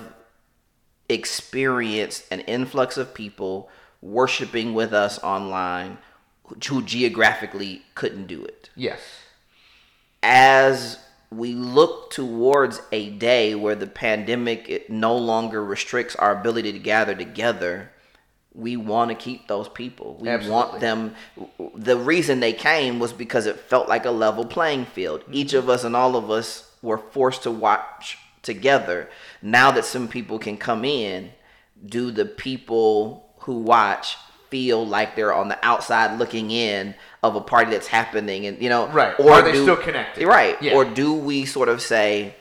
experienced 1.09 2.25
an 2.31 2.41
influx 2.41 2.97
of 2.97 3.13
people 3.13 3.69
worshiping 4.01 4.73
with 4.73 4.93
us 4.93 5.19
online 5.23 5.97
who 6.67 6.81
geographically 6.81 7.81
couldn't 7.95 8.27
do 8.27 8.43
it. 8.43 8.69
Yes. 8.75 8.99
As 10.23 10.99
we 11.29 11.53
look 11.53 12.09
towards 12.11 12.81
a 12.91 13.09
day 13.11 13.53
where 13.53 13.75
the 13.75 13.87
pandemic 13.87 14.69
it 14.69 14.89
no 14.89 15.15
longer 15.15 15.63
restricts 15.63 16.15
our 16.15 16.37
ability 16.39 16.71
to 16.71 16.79
gather 16.79 17.15
together, 17.15 17.91
we 18.53 18.75
want 18.75 19.09
to 19.09 19.15
keep 19.15 19.47
those 19.47 19.69
people. 19.69 20.17
We 20.19 20.29
Absolutely. 20.29 20.51
want 20.51 20.79
them. 20.79 21.15
The 21.75 21.97
reason 21.97 22.39
they 22.39 22.53
came 22.53 22.99
was 22.99 23.13
because 23.13 23.45
it 23.45 23.59
felt 23.59 23.87
like 23.87 24.05
a 24.05 24.11
level 24.11 24.45
playing 24.45 24.85
field. 24.85 25.21
Mm-hmm. 25.21 25.33
Each 25.35 25.53
of 25.53 25.69
us 25.69 25.83
and 25.83 25.95
all 25.95 26.15
of 26.15 26.31
us 26.31 26.71
were 26.81 26.97
forced 26.97 27.43
to 27.43 27.51
watch 27.51 28.17
together. 28.41 29.09
Now 29.41 29.71
that 29.71 29.85
some 29.85 30.07
people 30.07 30.39
can 30.39 30.57
come 30.57 30.83
in, 30.85 31.31
do 31.85 32.11
the 32.11 32.25
people 32.25 33.29
who 33.39 33.59
watch 33.59 34.17
feel 34.49 34.85
like 34.85 35.15
they're 35.15 35.33
on 35.33 35.49
the 35.49 35.59
outside 35.65 36.17
looking 36.17 36.51
in 36.51 36.95
of 37.21 37.35
a 37.35 37.41
party 37.41 37.69
that's 37.71 37.87
happening 37.87 38.45
and 38.45 38.61
you 38.61 38.69
know 38.69 38.87
Right. 38.87 39.13
or 39.19 39.33
Are 39.33 39.41
they 39.41 39.51
still 39.61 39.75
connected? 39.75 40.25
right 40.25 40.55
Yeah. 40.61 40.73
or 40.75 40.85
do 40.85 41.13
we 41.13 41.45
sort 41.45 41.67
of 41.67 41.81
say 41.81 42.33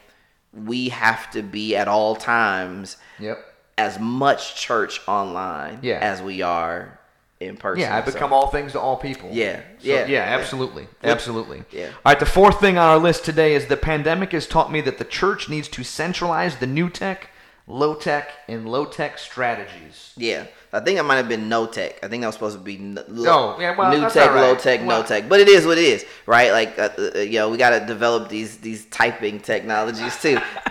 we 0.52 0.90
have 0.90 1.28
to 1.32 1.42
be 1.42 1.74
at 1.74 1.88
all 1.88 2.14
times 2.14 2.96
Yep. 3.18 3.38
as 3.76 3.98
much 3.98 4.54
church 4.54 5.00
online 5.08 5.80
Yeah. 5.82 5.98
as 6.00 6.22
we 6.22 6.42
are 6.42 7.00
in 7.40 7.56
person. 7.56 7.80
Yeah, 7.82 7.96
I 7.96 8.04
So- 8.04 8.12
become 8.12 8.32
all 8.32 8.48
things 8.48 8.72
to 8.72 8.80
all 8.80 8.96
people. 8.96 9.28
Yeah, 9.32 9.56
So, 9.56 9.62
yeah, 9.82 9.94
yeah, 10.00 10.06
yeah. 10.06 10.20
absolutely, 10.38 10.84
Flip- 11.00 11.12
absolutely. 11.12 11.64
yeah. 11.70 11.86
All 11.86 12.12
right, 12.12 12.18
the 12.20 12.24
fourth 12.26 12.60
thing 12.60 12.78
on 12.78 12.88
our 12.88 12.98
list 12.98 13.24
today 13.24 13.54
is 13.54 13.66
the 13.66 13.76
pandemic 13.76 14.32
has 14.32 14.46
taught 14.46 14.72
me 14.72 14.80
that 14.82 14.98
the 14.98 15.04
church 15.04 15.48
needs 15.48 15.68
to 15.68 15.84
centralize 15.84 16.56
the 16.56 16.66
new 16.66 16.88
tech, 16.88 17.28
low 17.66 17.94
tech, 17.94 18.30
and 18.48 18.66
low 18.68 18.84
tech 18.86 19.18
strategies. 19.18 20.12
Yeah, 20.16 20.44
I 20.72 20.80
think 20.80 20.98
it 20.98 21.02
might 21.02 21.16
have 21.16 21.28
been 21.28 21.48
no 21.48 21.66
tech. 21.66 21.98
I 22.02 22.08
think 22.08 22.22
that 22.22 22.28
was 22.28 22.34
supposed 22.36 22.56
to 22.56 22.62
be 22.62 22.76
n- 22.76 22.98
Oh, 23.26 23.56
yeah, 23.60 23.76
well, 23.76 23.90
new 23.90 24.08
tech, 24.08 24.30
right. 24.30 24.40
low 24.40 24.54
tech, 24.54 24.80
Well- 24.84 25.00
no 25.02 25.06
tech. 25.06 25.28
But 25.28 25.40
it 25.40 25.48
is 25.48 25.66
what 25.66 25.76
it 25.76 25.84
is, 25.84 26.06
right? 26.26 26.52
Like, 26.52 26.78
uh, 26.78 26.88
uh, 26.98 27.18
you 27.18 27.38
know, 27.38 27.50
we 27.50 27.58
got 27.58 27.70
to 27.70 27.80
develop 27.84 28.28
these 28.30 28.58
these 28.58 28.86
typing 28.86 29.40
technologies 29.40 30.16
too. 30.22 30.38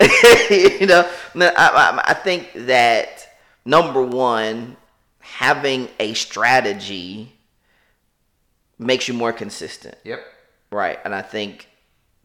you 0.50 0.86
know, 0.86 1.08
I, 1.36 1.46
I, 1.56 2.02
I 2.10 2.14
think 2.14 2.50
that 2.54 3.28
number 3.64 4.02
one, 4.02 4.76
having 5.36 5.86
a 6.00 6.14
strategy 6.14 7.30
makes 8.78 9.06
you 9.06 9.12
more 9.12 9.34
consistent. 9.34 9.94
Yep. 10.02 10.24
Right. 10.70 10.98
And 11.04 11.14
I 11.14 11.20
think 11.20 11.68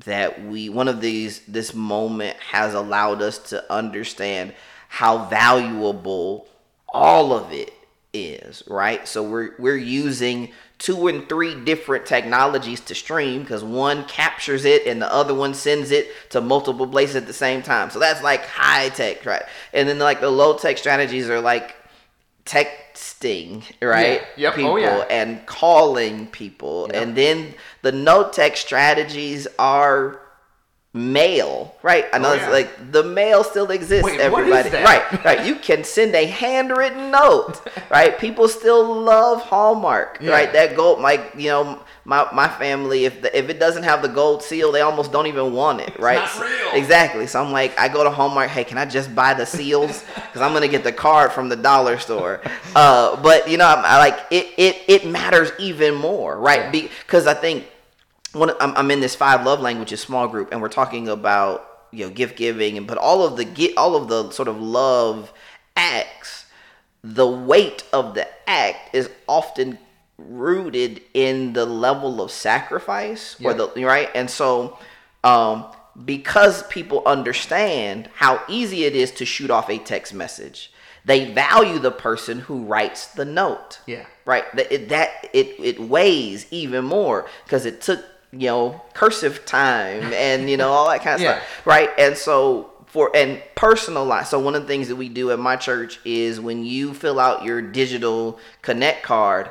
that 0.06 0.46
we 0.46 0.70
one 0.70 0.88
of 0.88 1.02
these 1.02 1.42
this 1.42 1.74
moment 1.74 2.38
has 2.38 2.74
allowed 2.74 3.22
us 3.22 3.38
to 3.50 3.70
understand 3.70 4.54
how 4.88 5.26
valuable 5.26 6.48
all 6.88 7.34
of 7.34 7.52
it 7.52 7.74
is, 8.14 8.64
right? 8.68 9.06
So 9.06 9.24
we're 9.24 9.56
we're 9.60 9.76
using 9.76 10.54
two 10.78 11.08
and 11.08 11.28
three 11.28 11.54
different 11.66 12.06
technologies 12.06 12.80
to 12.80 12.96
stream 12.96 13.42
because 13.42 13.62
one 13.62 14.06
captures 14.06 14.64
it 14.64 14.88
and 14.88 15.02
the 15.02 15.14
other 15.14 15.36
one 15.36 15.54
sends 15.54 15.92
it 15.92 16.08
to 16.30 16.40
multiple 16.40 16.88
places 16.88 17.18
at 17.18 17.28
the 17.28 17.34
same 17.34 17.62
time. 17.62 17.90
So 17.90 18.00
that's 18.00 18.24
like 18.24 18.46
high 18.46 18.88
tech, 18.88 19.26
right? 19.26 19.44
And 19.74 19.90
then 19.90 20.00
like 20.00 20.22
the 20.22 20.30
low 20.30 20.58
tech 20.58 20.78
strategies 20.78 21.30
are 21.30 21.42
like 21.42 21.76
texting, 22.46 23.64
right? 23.82 24.22
Yeah. 24.38 24.50
Yep. 24.50 24.54
Oh, 24.54 24.56
People 24.56 24.80
yeah. 24.80 24.98
and 25.10 25.46
calling 25.46 26.28
people. 26.28 26.90
Yep. 26.94 27.02
And 27.02 27.16
then 27.16 27.54
the 27.82 27.92
no 27.92 28.30
tech 28.30 28.58
strategies 28.58 29.48
are 29.60 30.20
mail, 30.94 31.74
right? 31.84 32.06
I 32.12 32.18
know 32.18 32.32
Oh, 32.32 32.34
it's 32.34 32.42
yeah. 32.44 32.50
like 32.50 32.92
the 32.92 33.04
mail 33.04 33.44
still 33.46 33.72
exists, 33.72 34.04
Wait, 34.06 34.20
everybody. 34.20 34.70
Right, 34.72 35.24
right. 35.24 35.46
You 35.46 35.56
can 35.56 35.84
send 35.86 36.14
a 36.16 36.26
handwritten 36.26 37.12
note, 37.12 37.62
right? 37.90 38.18
People 38.20 38.50
still 38.50 39.02
love 39.02 39.42
Hallmark, 39.42 40.18
Yeah. 40.20 40.32
right? 40.32 40.52
That 40.52 40.76
gold, 40.76 41.00
like 41.00 41.34
you 41.38 41.48
know, 41.50 41.82
my 42.04 42.28
my 42.34 42.48
family, 42.48 43.06
if 43.06 43.22
the, 43.22 43.38
if 43.38 43.50
it 43.50 43.60
doesn't 43.60 43.84
have 43.84 44.02
the 44.02 44.08
gold 44.08 44.42
seal, 44.44 44.72
they 44.72 44.82
almost 44.82 45.12
don't 45.12 45.28
even 45.28 45.54
want 45.54 45.82
it, 45.82 45.98
right? 46.00 46.20
not 46.20 46.42
real. 46.42 46.72
Exactly. 46.74 47.28
So 47.28 47.44
I'm 47.44 47.52
like, 47.52 47.78
I 47.80 47.88
go 47.88 48.04
to 48.04 48.10
Hallmark. 48.10 48.50
Hey, 48.50 48.64
can 48.64 48.78
I 48.78 48.86
just 48.86 49.14
buy 49.14 49.34
the 49.34 49.46
seals? 49.46 50.04
Because 50.32 50.48
I'm 50.48 50.54
gonna 50.54 50.70
get 50.70 50.86
the 50.86 50.94
card 50.94 51.34
from 51.34 51.50
the 51.50 51.58
dollar 51.58 51.98
store. 51.98 52.40
Uh, 52.74 53.22
but 53.22 53.50
you 53.50 53.58
know, 53.58 53.68
I'm, 53.68 53.84
I 53.84 53.98
like 53.98 54.18
it. 54.32 54.48
It 54.58 54.78
it 54.88 55.06
matters 55.06 55.52
even 55.60 55.94
more, 55.94 56.40
right? 56.40 56.72
Because 56.72 57.28
I 57.28 57.34
think 57.34 57.66
one 58.34 58.52
I'm, 58.60 58.76
I'm 58.76 58.92
in 58.92 59.00
this 59.00 59.16
five 59.16 59.46
love 59.46 59.60
languages 59.60 60.00
small 60.00 60.28
group 60.28 60.50
and 60.52 60.62
we're 60.62 60.70
talking 60.70 61.10
about 61.10 61.68
you 61.92 62.06
know 62.06 62.12
gift 62.12 62.38
giving 62.38 62.78
and 62.78 62.88
but 62.88 62.98
all 62.98 63.26
of 63.26 63.38
the 63.38 63.46
get 63.46 63.78
all 63.78 63.96
of 63.96 64.08
the 64.08 64.32
sort 64.32 64.48
of 64.48 64.62
love 64.62 65.34
acts 65.76 66.46
the 67.04 67.28
weight 67.28 67.84
of 67.92 68.16
the 68.16 68.28
act 68.48 68.96
is 68.96 69.10
often 69.28 69.78
rooted 70.30 71.02
in 71.14 71.54
the 71.54 71.66
level 71.66 72.22
of 72.22 72.32
sacrifice 72.32 73.36
or 73.44 73.54
the 73.54 73.70
right? 73.86 74.10
And 74.16 74.30
so 74.30 74.78
um 75.24 75.66
because 76.06 76.64
people 76.68 77.04
understand 77.06 78.10
how 78.16 78.42
easy 78.48 78.86
it 78.86 78.96
is 78.96 79.12
to 79.12 79.26
shoot 79.26 79.52
off 79.52 79.70
a 79.70 79.78
text 79.78 80.14
message 80.14 80.72
they 81.04 81.34
value 81.34 81.80
the 81.80 81.92
person 81.92 82.40
who 82.42 82.64
writes 82.64 83.08
the 83.08 83.26
note. 83.26 83.80
Yeah. 83.88 84.06
right? 84.26 84.46
That 84.56 84.72
it, 84.72 84.90
that 84.90 85.30
it 85.34 85.48
it 85.60 85.80
weighs 85.80 86.46
even 86.52 86.86
more 86.86 87.28
because 87.44 87.66
it 87.66 87.82
took 87.82 88.04
you 88.32 88.48
know 88.48 88.82
cursive 88.94 89.46
time 89.46 90.14
and 90.14 90.48
you 90.50 90.58
know 90.58 90.70
all 90.70 90.88
that 90.90 91.02
kind 91.02 91.16
of 91.16 91.22
Yeah. 91.22 91.38
stuff. 91.40 91.66
Right? 91.66 91.90
And 91.98 92.16
so 92.16 92.72
for 92.86 93.10
and 93.16 93.42
personalize 93.56 94.28
so 94.28 94.38
one 94.40 94.54
of 94.54 94.62
the 94.64 94.68
things 94.68 94.90
that 94.90 94.96
we 94.96 95.10
do 95.10 95.32
at 95.32 95.40
my 95.40 95.56
church 95.56 96.00
is 96.06 96.40
when 96.40 96.64
you 96.66 96.94
fill 96.94 97.20
out 97.20 97.44
your 97.44 97.62
digital 97.62 98.38
connect 98.62 99.02
card 99.02 99.50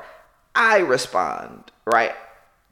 i 0.55 0.79
respond 0.79 1.71
right 1.85 2.15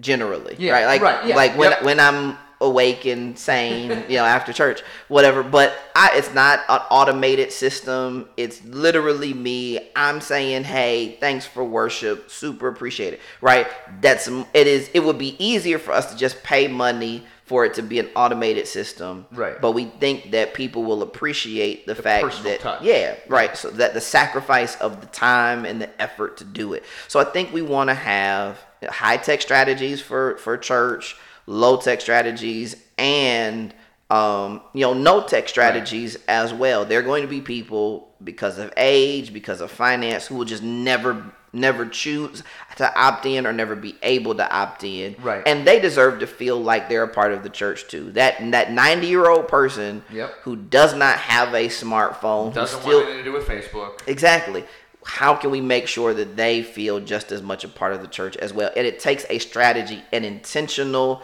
generally 0.00 0.54
Yeah, 0.58 0.72
right? 0.72 0.86
Like 0.86 1.02
right, 1.02 1.26
yeah, 1.26 1.36
like 1.36 1.56
when 1.56 1.70
yep. 1.70 1.82
when 1.82 2.00
i'm 2.00 2.38
awake 2.60 3.04
and 3.04 3.38
sane 3.38 4.04
you 4.08 4.16
know 4.16 4.24
after 4.24 4.52
church 4.52 4.82
whatever 5.06 5.44
but 5.44 5.76
i 5.94 6.10
it's 6.14 6.34
not 6.34 6.60
an 6.68 6.80
automated 6.90 7.52
system. 7.52 8.28
It's 8.36 8.64
literally 8.64 9.32
me. 9.32 9.78
I'm 9.94 10.20
saying 10.20 10.64
hey 10.64 11.16
thanks 11.20 11.46
for 11.46 11.64
worship. 11.64 12.30
Super 12.30 12.68
appreciate 12.68 13.14
it 13.14 13.20
right? 13.40 13.66
That's 14.00 14.26
it 14.28 14.66
is 14.66 14.90
it 14.92 15.00
would 15.04 15.18
be 15.18 15.36
easier 15.44 15.78
for 15.78 15.92
us 15.92 16.10
to 16.12 16.16
just 16.18 16.42
pay 16.42 16.66
money 16.68 17.24
for 17.48 17.64
it 17.64 17.74
to 17.74 17.82
be 17.82 17.98
an 17.98 18.08
automated 18.14 18.68
system. 18.68 19.26
Right. 19.32 19.60
but 19.60 19.72
we 19.72 19.86
think 19.86 20.30
that 20.32 20.54
people 20.54 20.84
will 20.84 21.02
appreciate 21.02 21.86
the, 21.86 21.94
fact 21.94 22.44
that 22.44 22.60
touch. 22.60 22.82
yeah 22.82 23.16
right. 23.28 23.56
So 23.56 23.70
that 23.70 23.94
the 23.94 24.00
sacrifice 24.00 24.76
of 24.76 25.00
the 25.00 25.06
time 25.08 25.64
and 25.64 25.80
the 25.80 26.00
effort 26.00 26.36
to 26.38 26.44
do 26.44 26.74
it. 26.74 26.84
So 27.08 27.18
i 27.18 27.24
think 27.24 27.52
we 27.52 27.62
want 27.62 27.88
to 27.90 27.94
have 27.94 28.58
high 28.88 29.16
tech 29.16 29.40
strategies 29.42 30.00
for 30.00 30.36
for 30.36 30.56
church 30.56 31.16
low 31.46 31.78
tech 31.78 32.00
strategies 32.00 32.76
and 32.98 33.74
um, 34.10 34.62
you 34.72 34.82
know 34.82 34.94
no 34.94 35.22
tech 35.22 35.48
strategies 35.48 36.16
as 36.28 36.52
well. 36.52 36.84
There 36.84 36.98
are 36.98 37.02
going 37.02 37.22
to 37.22 37.28
be 37.28 37.40
people 37.40 38.14
because 38.22 38.58
of 38.58 38.72
age 38.76 39.32
because 39.32 39.60
of 39.60 39.70
finance 39.70 40.26
who 40.26 40.36
will 40.36 40.44
just 40.44 40.62
never 40.62 41.32
never 41.52 41.86
choose 41.86 42.42
to 42.76 42.98
opt 43.00 43.26
in 43.26 43.46
or 43.46 43.52
never 43.52 43.74
be 43.74 43.96
able 44.02 44.34
to 44.34 44.50
opt 44.54 44.84
in 44.84 45.16
Right. 45.22 45.42
and 45.46 45.66
they 45.66 45.80
deserve 45.80 46.20
to 46.20 46.26
feel 46.26 46.60
like 46.60 46.88
they're 46.88 47.02
a 47.02 47.08
part 47.08 47.32
of 47.32 47.42
the 47.42 47.48
church 47.48 47.88
too 47.88 48.10
that 48.12 48.36
that 48.50 48.72
90 48.72 49.06
year 49.06 49.28
old 49.28 49.48
person 49.48 50.02
Yep. 50.12 50.34
who 50.42 50.56
does 50.56 50.94
not 50.94 51.16
have 51.18 51.54
a 51.54 51.68
smartphone 51.68 52.52
Doesn't 52.54 52.80
still 52.80 52.98
want 52.98 53.08
anything 53.08 53.24
to 53.24 53.30
do 53.30 53.36
with 53.36 53.46
Facebook. 53.46 54.00
Exactly. 54.06 54.64
How 55.04 55.34
can 55.34 55.50
we 55.50 55.60
make 55.62 55.86
sure 55.88 56.12
that 56.12 56.36
they 56.36 56.62
feel 56.62 57.00
just 57.00 57.32
as 57.32 57.40
much 57.40 57.64
a 57.64 57.68
part 57.68 57.94
of 57.94 58.02
the 58.02 58.08
church 58.08 58.36
as 58.36 58.52
well? 58.52 58.70
And 58.76 58.86
it 58.86 58.98
takes 59.00 59.24
a 59.30 59.38
strategy, 59.38 60.02
an 60.12 60.24
intentional 60.24 61.22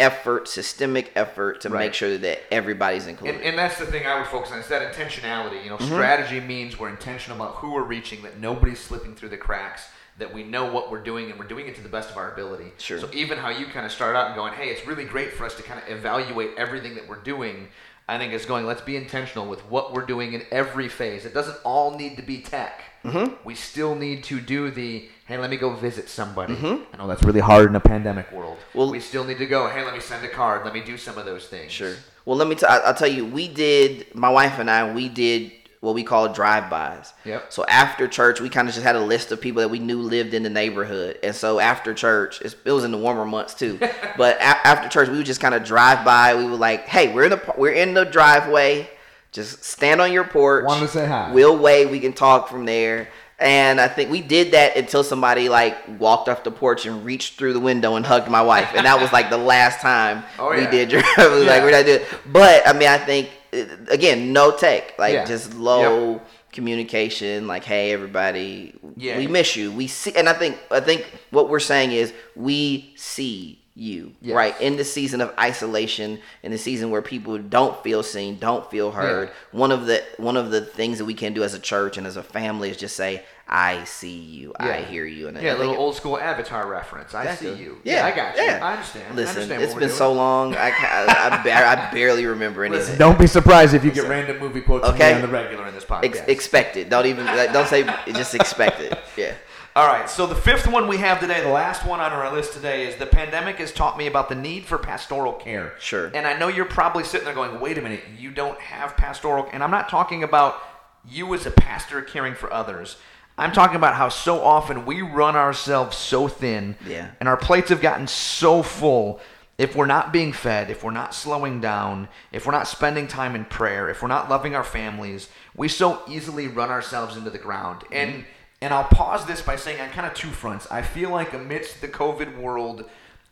effort, 0.00 0.48
systemic 0.48 1.12
effort 1.14 1.60
to 1.62 1.68
Right. 1.68 1.86
make 1.86 1.94
sure 1.94 2.18
that 2.18 2.40
everybody's 2.52 3.06
included. 3.06 3.36
And, 3.36 3.44
and 3.44 3.58
that's 3.58 3.78
the 3.78 3.86
thing 3.86 4.06
I 4.06 4.18
would 4.18 4.26
focus 4.28 4.50
on. 4.52 4.58
It's 4.58 4.68
that 4.68 4.92
intentionality. 4.92 5.62
You 5.62 5.70
know, 5.70 5.76
Mm-hmm. 5.76 5.92
strategy 5.94 6.40
means 6.40 6.78
we're 6.78 6.88
intentional 6.90 7.40
about 7.40 7.56
who 7.56 7.72
we're 7.72 7.82
reaching, 7.84 8.22
that 8.22 8.38
nobody's 8.40 8.80
slipping 8.80 9.14
through 9.14 9.28
the 9.30 9.36
cracks, 9.36 9.86
that 10.18 10.32
we 10.34 10.42
know 10.42 10.66
what 10.72 10.90
we're 10.90 11.02
doing, 11.02 11.30
and 11.30 11.38
we're 11.38 11.46
doing 11.46 11.66
it 11.66 11.74
to 11.76 11.80
the 11.80 11.88
best 11.88 12.10
of 12.10 12.16
our 12.16 12.32
ability. 12.32 12.72
Sure. 12.78 12.98
So 13.00 13.08
even 13.12 13.38
how 13.38 13.50
you 13.50 13.66
kind 13.66 13.86
of 13.86 13.92
start 13.92 14.16
out 14.16 14.26
and 14.26 14.34
going, 14.34 14.52
hey, 14.54 14.68
it's 14.68 14.86
really 14.86 15.04
great 15.04 15.32
for 15.32 15.44
us 15.44 15.54
to 15.56 15.62
kind 15.62 15.80
of 15.80 15.88
evaluate 15.88 16.50
everything 16.56 16.94
that 16.96 17.08
we're 17.08 17.22
doing. 17.22 17.68
I 18.08 18.18
think 18.18 18.32
it's 18.34 18.44
going, 18.46 18.66
let's 18.66 18.82
be 18.82 18.96
intentional 18.96 19.46
with 19.48 19.60
what 19.70 19.92
we're 19.94 20.04
doing 20.04 20.34
in 20.34 20.42
every 20.50 20.88
phase. 20.88 21.24
It 21.24 21.32
doesn't 21.34 21.56
all 21.64 21.96
need 21.96 22.16
to 22.16 22.22
be 22.22 22.42
tech. 22.42 22.82
Mm-hmm. 23.04 23.34
We 23.44 23.54
still 23.54 23.94
need 23.94 24.24
to 24.24 24.40
do 24.40 24.70
the, 24.70 25.08
hey, 25.26 25.38
let 25.38 25.50
me 25.50 25.56
go 25.56 25.74
visit 25.74 26.08
somebody. 26.08 26.54
I 26.54 26.96
know 26.98 27.06
that's 27.06 27.22
really 27.22 27.40
hard 27.40 27.68
in 27.68 27.76
a 27.76 27.80
pandemic 27.80 28.30
world. 28.32 28.58
Mm-hmm. 28.58 28.78
Well- 28.78 28.90
we 28.90 29.00
still 29.00 29.24
need 29.24 29.38
to 29.38 29.46
go, 29.46 29.68
hey, 29.68 29.84
let 29.84 29.94
me 29.94 30.00
send 30.00 30.24
a 30.24 30.28
card. 30.28 30.64
Let 30.64 30.74
me 30.74 30.80
do 30.80 30.96
some 30.96 31.18
of 31.18 31.24
those 31.24 31.46
things. 31.46 31.72
Sure. 31.72 31.94
Well, 32.24 32.36
let 32.36 32.48
me. 32.48 32.54
T- 32.54 32.64
I'll 32.66 32.94
tell 32.94 33.08
you. 33.08 33.26
We 33.26 33.48
did. 33.48 34.14
My 34.14 34.30
wife 34.30 34.58
and 34.58 34.70
I. 34.70 34.94
We 34.94 35.10
did 35.10 35.52
what 35.80 35.94
we 35.94 36.02
call 36.02 36.32
drive-bys. 36.32 37.12
Yep. 37.26 37.52
So 37.52 37.66
after 37.66 38.08
church, 38.08 38.40
we 38.40 38.48
kind 38.48 38.66
of 38.66 38.72
just 38.74 38.86
had 38.86 38.96
a 38.96 39.00
list 39.00 39.30
of 39.32 39.42
people 39.42 39.60
that 39.60 39.68
we 39.68 39.78
knew 39.78 40.00
lived 40.00 40.32
in 40.32 40.42
the 40.42 40.48
neighborhood, 40.48 41.18
and 41.22 41.34
so 41.36 41.60
after 41.60 41.92
church, 41.92 42.40
it's, 42.40 42.56
it 42.64 42.72
was 42.72 42.84
in 42.84 42.90
the 42.92 42.96
warmer 42.96 43.26
months 43.26 43.52
too. 43.52 43.78
but 44.16 44.36
a- 44.36 44.42
after 44.66 44.88
church, 44.88 45.10
we 45.10 45.18
would 45.18 45.26
just 45.26 45.42
kind 45.42 45.54
of 45.54 45.64
drive 45.64 46.02
by. 46.02 46.34
We 46.34 46.44
were 46.46 46.56
like, 46.56 46.86
"Hey, 46.86 47.12
we're 47.12 47.24
in 47.24 47.30
the 47.30 47.54
we're 47.58 47.72
in 47.72 47.92
the 47.92 48.04
driveway. 48.04 48.88
Just 49.30 49.62
stand 49.62 50.00
on 50.00 50.10
your 50.10 50.24
porch. 50.24 50.64
Wanted 50.64 50.86
to 50.86 50.88
say 50.88 51.06
hi. 51.06 51.30
We'll 51.32 51.58
wait. 51.58 51.90
We 51.90 52.00
can 52.00 52.14
talk 52.14 52.48
from 52.48 52.64
there." 52.64 53.08
And 53.44 53.78
I 53.80 53.88
think 53.88 54.10
we 54.10 54.22
did 54.22 54.52
that 54.52 54.76
until 54.76 55.04
somebody 55.04 55.48
like 55.50 55.76
walked 56.00 56.28
off 56.30 56.42
the 56.44 56.50
porch 56.50 56.86
and 56.86 57.04
reached 57.04 57.34
through 57.38 57.52
the 57.52 57.60
window 57.60 57.94
and 57.96 58.04
hugged 58.06 58.28
my 58.30 58.40
wife, 58.42 58.70
and 58.74 58.86
that 58.86 58.98
was 59.00 59.12
like 59.12 59.28
the 59.28 59.36
last 59.36 59.80
time 59.80 60.24
Oh, 60.38 60.50
we 60.50 60.62
yeah. 60.62 60.70
did. 60.70 60.92
It 60.94 61.30
was 61.30 61.44
like 61.44 61.62
we're 61.62 61.70
not 61.70 61.84
doing. 61.84 62.00
But 62.32 62.66
I 62.66 62.72
mean, 62.72 62.88
I 62.88 62.96
think 62.98 63.28
uh, 63.52 63.64
again, 63.90 64.32
no 64.32 64.50
tech, 64.50 64.98
like 64.98 65.12
Yeah. 65.12 65.24
just 65.26 65.54
low 65.54 66.22
communication. 66.52 67.46
Like, 67.46 67.64
hey, 67.64 67.92
everybody, 67.92 68.74
Yeah. 68.96 69.18
we 69.18 69.26
miss 69.26 69.56
you. 69.56 69.70
We 69.70 69.86
see, 69.88 70.14
and 70.16 70.28
I 70.28 70.32
think 70.32 70.56
I 70.70 70.80
think 70.80 71.04
what 71.30 71.48
we're 71.50 71.60
saying 71.60 71.92
is 71.92 72.12
we 72.34 72.94
see 72.96 73.60
you, 73.76 74.12
Yes. 74.22 74.36
right? 74.36 74.60
In 74.60 74.76
the 74.76 74.84
season 74.84 75.20
of 75.20 75.32
isolation, 75.38 76.20
in 76.44 76.52
the 76.52 76.58
season 76.58 76.90
where 76.90 77.02
people 77.02 77.36
don't 77.38 77.82
feel 77.82 78.02
seen, 78.04 78.38
don't 78.38 78.70
feel 78.70 78.92
heard. 78.92 79.30
One 79.50 79.72
of 79.72 79.86
the 79.86 80.02
one 80.16 80.36
of 80.36 80.50
the 80.50 80.60
things 80.60 80.98
that 80.98 81.04
we 81.04 81.14
can 81.14 81.34
do 81.34 81.42
as 81.42 81.54
a 81.54 81.58
church 81.58 81.98
and 81.98 82.06
as 82.06 82.16
a 82.16 82.22
family 82.22 82.70
is 82.70 82.76
just 82.76 82.96
say, 82.96 83.24
"I 83.48 83.84
see 83.84 84.08
you, 84.18 84.52
I 84.58 84.78
hear 84.82 85.04
you," 85.04 85.28
and 85.28 85.40
Yeah, 85.40 85.54
a 85.54 85.58
little 85.58 85.74
it- 85.74 85.78
old 85.78 85.96
school 85.96 86.18
Avatar 86.18 86.66
reference. 86.66 87.14
I 87.14 87.34
see 87.34 87.52
you. 87.54 87.78
Yeah, 87.84 88.04
I 88.06 88.10
got 88.10 88.36
you. 88.36 88.42
yeah. 88.42 88.60
I 88.62 88.72
understand. 88.72 89.04
I 89.10 89.14
Listen, 89.14 89.34
understand 89.42 89.62
it's 89.62 89.72
what 89.72 89.80
been 89.80 89.88
we're 89.90 89.94
so 89.94 90.12
long. 90.12 90.56
I 90.56 90.68
I, 90.70 91.04
I, 91.40 91.42
bar- 91.44 91.64
I 91.64 91.90
barely 91.92 92.26
remember 92.26 92.64
anything. 92.64 92.80
Listen, 92.82 92.98
don't 92.98 93.18
be 93.18 93.26
surprised 93.26 93.74
if 93.74 93.84
you 93.84 93.90
get 93.90 94.04
Listen. 94.04 94.10
random 94.10 94.38
movie 94.38 94.60
quotes 94.60 94.86
Okay. 94.88 95.14
on 95.14 95.20
the 95.22 95.28
regular 95.28 95.66
in 95.68 95.74
this 95.74 95.84
podcast. 95.84 96.04
Ex- 96.04 96.20
expect 96.28 96.76
it. 96.76 96.88
Don't 96.88 97.06
even 97.06 97.26
like, 97.26 97.52
don't 97.52 97.68
say 97.68 97.82
just 98.12 98.34
expect 98.34 98.80
it. 98.80 98.98
Yeah. 99.16 99.34
All 99.76 99.88
right, 99.88 100.08
so 100.08 100.24
the 100.28 100.36
fifth 100.36 100.68
one 100.68 100.86
we 100.86 100.98
have 100.98 101.18
today, 101.18 101.40
the 101.40 101.48
last 101.48 101.84
one 101.84 101.98
on 101.98 102.12
our 102.12 102.32
list 102.32 102.52
today, 102.52 102.86
is 102.86 102.94
the 102.94 103.06
pandemic 103.06 103.56
has 103.56 103.72
taught 103.72 103.98
me 103.98 104.06
about 104.06 104.28
the 104.28 104.36
need 104.36 104.66
for 104.66 104.78
pastoral 104.78 105.32
care. 105.32 105.72
Sure. 105.80 106.12
And 106.14 106.28
I 106.28 106.38
know 106.38 106.46
you're 106.46 106.64
probably 106.64 107.02
sitting 107.02 107.24
there 107.24 107.34
going, 107.34 107.58
wait 107.58 107.76
a 107.76 107.82
minute, 107.82 108.02
you 108.16 108.30
don't 108.30 108.56
have 108.60 108.96
pastoral. 108.96 109.48
And 109.52 109.64
I'm 109.64 109.72
not 109.72 109.88
talking 109.88 110.22
about 110.22 110.62
you 111.08 111.34
as 111.34 111.44
a 111.44 111.50
pastor 111.50 112.02
caring 112.02 112.36
for 112.36 112.52
others. 112.52 112.98
I'm 113.36 113.52
talking 113.52 113.76
about 113.76 113.94
how 113.94 114.08
so 114.08 114.42
often 114.42 114.86
we 114.86 115.02
run 115.02 115.34
ourselves 115.36 115.96
so 115.96 116.28
thin, 116.28 116.76
Yeah. 116.86 117.08
and 117.20 117.28
our 117.28 117.36
plates 117.36 117.70
have 117.70 117.80
gotten 117.80 118.06
so 118.06 118.62
full. 118.62 119.20
If 119.56 119.76
we're 119.76 119.86
not 119.86 120.12
being 120.12 120.32
fed, 120.32 120.70
if 120.70 120.82
we're 120.82 120.90
not 120.90 121.14
slowing 121.14 121.60
down, 121.60 122.08
if 122.32 122.44
we're 122.44 122.52
not 122.52 122.66
spending 122.66 123.06
time 123.06 123.36
in 123.36 123.44
prayer, 123.44 123.88
if 123.88 124.02
we're 124.02 124.08
not 124.08 124.28
loving 124.28 124.54
our 124.56 124.64
families, 124.64 125.28
we 125.54 125.68
so 125.68 126.02
easily 126.08 126.48
run 126.48 126.70
ourselves 126.70 127.16
into 127.16 127.30
the 127.30 127.38
ground. 127.38 127.82
And 127.92 128.10
mm-hmm. 128.12 128.22
and 128.60 128.74
I'll 128.74 128.84
pause 128.84 129.26
this 129.26 129.42
by 129.42 129.56
saying 129.56 129.80
on 129.80 129.90
kind 129.90 130.06
of 130.06 130.14
two 130.14 130.30
fronts. 130.30 130.66
I 130.70 130.82
feel 130.82 131.10
like 131.10 131.32
amidst 131.32 131.80
the 131.80 131.88
COVID 131.88 132.36
world, 132.36 132.88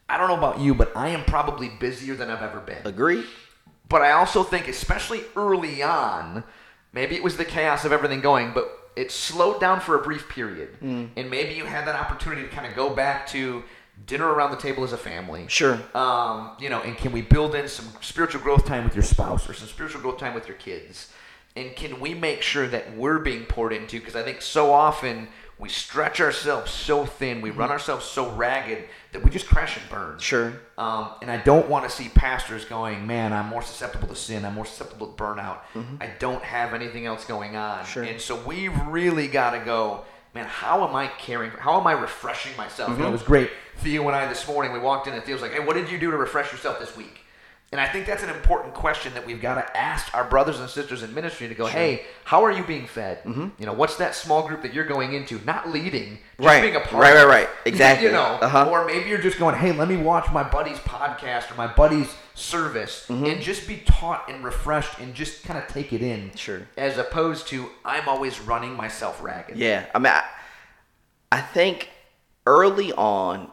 I 0.09 0.17
don't 0.17 0.29
know 0.29 0.37
about 0.37 0.61
you, 0.61 0.75
but 0.75 0.97
I 0.97 1.09
am 1.09 1.25
probably 1.25 1.71
busier 1.81 2.15
than 2.15 2.31
I've 2.31 2.43
ever 2.43 2.61
been. 2.61 2.85
Agree. 2.85 3.25
But 3.89 4.03
I 4.03 4.13
also 4.13 4.43
think, 4.43 4.69
especially 4.69 5.23
early 5.37 5.83
on, 5.83 6.45
maybe 6.93 7.17
it 7.17 7.23
was 7.23 7.37
the 7.37 7.45
chaos 7.45 7.85
of 7.85 7.93
everything 7.93 8.21
going, 8.21 8.53
but 8.53 8.82
it 8.97 9.11
slowed 9.11 9.61
down 9.61 9.81
for 9.81 9.99
a 9.99 10.03
brief 10.03 10.29
period, 10.29 10.77
Mm. 10.83 11.11
and 11.17 11.31
maybe 11.31 11.55
you 11.55 11.65
had 11.65 11.87
that 11.87 11.95
opportunity 11.95 12.43
to 12.43 12.49
kind 12.49 12.67
of 12.67 12.75
go 12.75 12.91
back 12.91 13.27
to 13.29 13.63
dinner 14.07 14.27
around 14.27 14.51
the 14.51 14.57
table 14.57 14.85
as 14.85 14.93
a 14.93 14.99
family. 14.99 15.45
Sure. 15.49 15.79
Um, 15.95 16.51
you 16.59 16.69
know, 16.69 16.81
and 16.81 16.97
can 16.97 17.13
we 17.13 17.23
build 17.23 17.55
in 17.55 17.69
some 17.69 17.87
spiritual 18.01 18.41
growth 18.41 18.65
time 18.67 18.85
with 18.85 18.95
your 18.95 19.03
spouse 19.05 19.49
or 19.49 19.53
some 19.55 19.69
spiritual 19.69 20.01
growth 20.01 20.19
time 20.19 20.35
with 20.35 20.49
your 20.49 20.57
kids? 20.57 21.13
And 21.55 21.77
can 21.77 22.01
we 22.01 22.15
make 22.15 22.41
sure 22.43 22.67
that 22.69 22.97
we're 22.97 23.19
being 23.19 23.45
poured 23.45 23.73
into? 23.75 23.99
Because 24.01 24.17
I 24.17 24.23
think 24.23 24.41
so 24.43 24.73
often 24.73 25.29
we 25.63 25.69
stretch 25.69 26.21
ourselves 26.21 26.73
so 26.73 27.07
thin, 27.07 27.41
we 27.41 27.51
run 27.51 27.71
ourselves 27.71 28.05
so 28.05 28.29
ragged 28.33 28.83
that 29.13 29.23
we 29.23 29.31
just 29.31 29.47
crash 29.47 29.77
and 29.77 29.89
burn. 29.89 30.19
Sure. 30.19 30.55
Um, 30.77 31.11
and 31.23 31.31
I 31.31 31.37
don't 31.37 31.69
want 31.69 31.89
to 31.89 31.91
see 31.91 32.09
pastors 32.09 32.65
going, 32.65 33.07
man, 33.07 33.33
I'm 33.33 33.47
more 33.47 33.63
susceptible 33.63 34.09
to 34.09 34.17
sin. 34.17 34.45
I'm 34.45 34.55
more 34.55 34.67
susceptible 34.67 35.07
to 35.07 35.13
burnout. 35.13 35.59
I 36.01 36.11
don't 36.19 36.43
have 36.43 36.75
anything 36.75 37.07
else 37.07 37.25
going 37.25 37.55
on. 37.55 37.79
Mm-hmm. 37.79 37.93
Sure. 37.93 38.03
And 38.03 38.21
so 38.21 38.43
we've 38.45 38.77
really 38.89 39.29
got 39.29 39.53
to 39.53 39.65
go, 39.65 40.05
man, 40.35 40.47
how 40.47 40.85
am 40.87 40.97
I 40.97 41.07
caring? 41.07 41.53
How 41.53 41.79
am 41.81 41.87
I 41.87 41.93
refreshing 41.93 42.57
myself? 42.57 42.91
Mm-hmm. 42.91 42.99
You 42.99 43.05
know, 43.05 43.11
it 43.11 43.13
was 43.13 43.23
great. 43.23 43.53
Theo 43.77 44.09
and 44.09 44.17
I 44.17 44.27
this 44.27 44.49
morning, 44.49 44.73
we 44.73 44.81
walked 44.81 45.07
in 45.07 45.15
and 45.15 45.23
Theo 45.23 45.37
was 45.37 45.43
like, 45.43 45.53
hey, 45.53 45.65
what 45.65 45.75
did 45.75 45.89
you 45.89 45.99
do 45.99 46.11
to 46.11 46.17
refresh 46.17 46.51
yourself 46.51 46.81
this 46.81 46.97
week? 46.97 47.21
And 47.73 47.81
I 47.81 47.89
think 47.89 48.05
that's 48.05 48.23
an 48.23 48.29
important 48.29 48.75
question 48.75 49.15
that 49.15 49.25
we've 49.27 49.41
got 49.41 49.55
to 49.55 49.75
ask 49.77 50.15
our 50.15 50.25
brothers 50.25 50.61
and 50.61 50.69
sisters 50.69 51.03
in 51.03 51.15
ministry 51.15 51.49
to 51.49 51.55
go, 51.55 51.65
hey, 51.65 52.03
how 52.25 52.45
are 52.45 52.53
you 52.53 52.63
being 52.63 52.87
fed? 52.87 53.25
Mm-hmm. 53.25 53.49
You 53.59 53.65
know, 53.65 53.73
what's 53.73 53.97
that 53.97 54.15
small 54.15 54.47
group 54.47 54.61
that 54.61 54.75
you're 54.75 54.85
going 54.85 55.15
into? 55.15 55.41
Not 55.47 55.71
leading, 55.71 56.19
just 56.37 56.47
Right. 56.47 56.61
being 56.61 56.77
a 56.77 56.81
part. 56.81 57.03
Right, 57.03 57.15
right, 57.15 57.27
right. 57.27 57.49
Exactly. 57.65 58.09
You 58.09 58.13
know, 58.13 58.39
Uh-huh. 58.43 58.69
or 58.71 58.85
maybe 58.85 59.09
you're 59.09 59.23
just 59.23 59.39
going, 59.39 59.55
hey, 59.55 59.73
let 59.73 59.89
me 59.89 59.97
watch 59.97 60.31
my 60.33 60.43
buddy's 60.43 60.77
podcast 60.81 61.51
or 61.51 61.55
my 61.55 61.67
buddy's 61.67 62.15
service 62.35 63.07
Mm-hmm. 63.09 63.25
and 63.25 63.41
just 63.41 63.67
be 63.67 63.79
taught 63.87 64.29
and 64.31 64.45
refreshed 64.45 64.99
and 64.99 65.15
just 65.15 65.43
kind 65.43 65.59
of 65.59 65.67
take 65.67 65.95
it 65.95 66.03
in. 66.03 66.31
Sure. 66.37 66.69
As 66.77 66.99
opposed 66.99 67.47
to, 67.49 67.71
I'm 67.87 68.07
always 68.07 68.39
running 68.39 68.75
myself 68.75 69.23
ragged. 69.23 69.57
Yeah, 69.57 69.87
I 69.95 69.99
mean, 69.99 70.13
I, 70.13 70.25
I 71.31 71.41
think 71.41 71.89
early 72.47 72.93
on, 72.93 73.51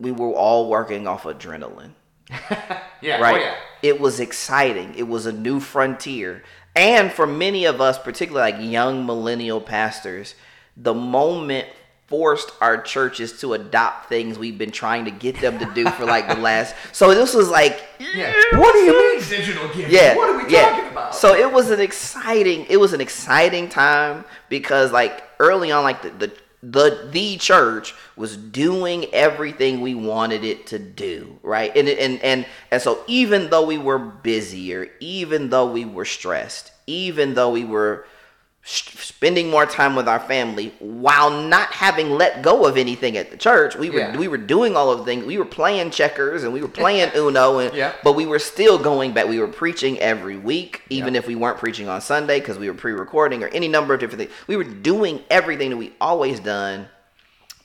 we 0.00 0.10
were 0.10 0.32
all 0.32 0.68
working 0.68 1.06
off 1.06 1.22
adrenaline, 1.22 1.92
Yeah. 3.00 3.18
Oh, 3.18 3.22
right? 3.22 3.34
Oh, 3.34 3.44
yeah. 3.44 3.54
It 3.82 4.00
was 4.00 4.18
exciting. 4.18 4.94
It 4.96 5.02
was 5.08 5.26
a 5.26 5.32
new 5.32 5.60
frontier, 5.60 6.42
and 6.74 7.12
for 7.12 7.26
many 7.26 7.66
of 7.66 7.80
us, 7.82 7.98
particularly 7.98 8.52
like 8.52 8.70
young 8.72 9.04
millennial 9.04 9.60
pastors, 9.60 10.34
the 10.74 10.94
moment 10.94 11.68
forced 12.06 12.50
our 12.60 12.80
churches 12.80 13.40
to 13.40 13.54
adopt 13.54 14.08
things 14.08 14.38
we've 14.38 14.58
been 14.58 14.70
trying 14.70 15.04
to 15.06 15.10
get 15.10 15.38
them 15.40 15.58
to 15.58 15.66
do 15.74 15.88
for 15.90 16.04
like 16.06 16.28
the 16.28 16.34
last. 16.36 16.74
So 16.92 17.14
this 17.14 17.34
was 17.34 17.48
like, 17.50 17.82
Yeah. 17.98 18.32
What 18.58 18.72
do 18.72 18.78
you 18.80 18.92
mean 18.92 19.28
digital 19.28 19.70
yeah 19.74 20.14
What 20.16 20.28
are 20.30 20.44
we 20.46 20.52
yeah. 20.52 20.70
talking 20.70 20.88
about? 20.92 21.14
so 21.14 21.34
it 21.34 21.50
was 21.50 21.70
an 21.70 21.80
exciting 21.80 22.66
it 22.68 22.76
was 22.78 22.92
an 22.92 23.00
exciting 23.00 23.68
time 23.68 24.24
because 24.48 24.92
like 24.92 25.24
early 25.40 25.72
on 25.72 25.82
like 25.82 26.02
the 26.02 26.10
the 26.10 26.32
the, 26.70 27.08
the 27.10 27.36
church 27.36 27.94
was 28.16 28.36
doing 28.36 29.06
everything 29.12 29.80
we 29.80 29.94
wanted 29.94 30.44
it 30.44 30.66
to 30.68 30.78
do 30.78 31.38
right? 31.42 31.74
And 31.76 31.88
and 31.88 32.22
and 32.22 32.46
and 32.70 32.82
so 32.82 33.02
even 33.06 33.50
though 33.50 33.66
we 33.66 33.78
were 33.78 33.98
busier 33.98 34.88
even 35.00 35.50
though 35.50 35.70
we 35.70 35.84
were 35.84 36.04
stressed 36.04 36.72
even 36.86 37.34
though 37.34 37.50
we 37.50 37.64
were 37.64 38.06
spending 38.66 39.50
more 39.50 39.66
time 39.66 39.94
with 39.94 40.08
our 40.08 40.20
family 40.20 40.72
while 40.78 41.30
not 41.30 41.68
having 41.68 42.10
let 42.12 42.40
go 42.40 42.64
of 42.64 42.78
anything 42.78 43.16
at 43.16 43.30
the 43.30 43.36
church 43.36 43.76
we 43.76 43.90
were 43.90 43.98
Yeah. 43.98 44.16
we 44.16 44.26
were 44.26 44.38
doing 44.38 44.74
all 44.74 44.90
of 44.90 44.98
the 45.00 45.04
things 45.04 45.26
we 45.26 45.36
were 45.36 45.44
playing 45.44 45.90
checkers 45.90 46.44
and 46.44 46.52
we 46.52 46.62
were 46.62 46.68
playing 46.68 47.10
uno 47.16 47.58
and 47.58 47.74
Yeah. 47.76 47.92
but 48.02 48.14
we 48.14 48.24
were 48.24 48.38
still 48.38 48.78
going 48.78 49.12
back. 49.12 49.28
We 49.28 49.38
were 49.38 49.48
preaching 49.48 49.98
every 49.98 50.36
week, 50.38 50.82
even 50.88 51.14
if 51.14 51.26
we 51.26 51.34
weren't 51.34 51.58
preaching 51.58 51.88
on 51.88 52.00
Sunday 52.00 52.40
because 52.40 52.58
we 52.58 52.68
were 52.68 52.74
pre-recording 52.76 53.42
or 53.42 53.48
any 53.48 53.68
number 53.68 53.92
of 53.94 54.00
different 54.00 54.20
things. 54.20 54.32
We 54.46 54.56
were 54.56 54.64
doing 54.64 55.20
everything 55.30 55.70
that 55.70 55.76
we 55.76 55.92
always 56.00 56.40
done, 56.40 56.86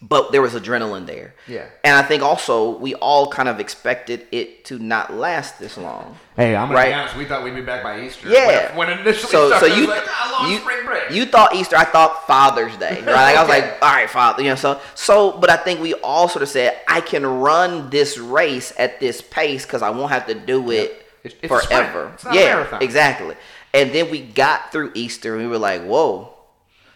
but 0.01 0.31
there 0.31 0.41
was 0.41 0.53
adrenaline 0.53 1.05
there. 1.05 1.33
Yeah. 1.45 1.65
And 1.83 1.93
I 1.95 2.01
think 2.03 2.23
also 2.23 2.77
we 2.77 2.95
all 2.95 3.29
kind 3.29 3.49
of 3.49 3.59
expected 3.59 4.25
it 4.31 4.63
to 4.65 4.79
not 4.79 5.13
last 5.13 5.59
this 5.59 5.77
long. 5.77 6.15
Hey, 6.37 6.55
I'm 6.55 6.67
gonna 6.69 6.79
Right. 6.79 6.87
be 6.89 6.93
honest. 6.93 7.15
We 7.17 7.25
thought 7.25 7.43
we'd 7.43 7.53
be 7.55 7.61
back 7.61 7.83
by 7.83 7.99
Easter. 7.99 8.29
Yeah. 8.29 8.75
When, 8.77 8.87
when 8.89 8.99
initially 8.99 9.29
So, 9.29 9.59
so 9.59 9.65
you, 9.65 9.87
like, 9.87 10.03
you, 10.47 10.59
spring 10.59 10.85
break. 10.85 11.11
you 11.11 11.25
thought 11.25 11.53
Easter, 11.53 11.75
I 11.75 11.83
thought 11.83 12.25
Father's 12.27 12.77
Day, 12.77 12.95
right? 13.01 13.05
Like 13.07 13.35
I 13.35 13.41
was 13.41 13.49
like, 13.49 13.63
all 13.81 13.91
right, 13.91 14.09
Father, 14.09 14.41
you 14.41 14.49
know. 14.49 14.55
So, 14.55 14.79
so, 14.95 15.31
but 15.37 15.49
I 15.49 15.57
think 15.57 15.81
we 15.81 15.93
all 15.95 16.29
sort 16.29 16.43
of 16.43 16.49
said, 16.49 16.77
I 16.87 17.01
can 17.01 17.25
run 17.25 17.89
this 17.89 18.17
race 18.17 18.71
at 18.79 19.01
this 19.01 19.21
pace 19.21 19.65
because 19.65 19.81
I 19.81 19.89
won't 19.89 20.11
have 20.11 20.27
to 20.27 20.33
do 20.33 20.71
it 20.71 21.05
It's- 21.25 21.33
it's 21.41 21.47
forever. 21.67 22.11
It's 22.13 22.23
not 22.23 22.35
a 22.35 22.39
yeah, 22.39 22.45
marathon. 22.55 22.81
exactly. 22.81 23.35
And 23.73 23.91
then 23.91 24.09
we 24.09 24.21
got 24.21 24.71
through 24.71 24.93
Easter, 24.95 25.35
and 25.35 25.43
we 25.43 25.49
were 25.49 25.57
like, 25.59 25.83
whoa, 25.83 26.33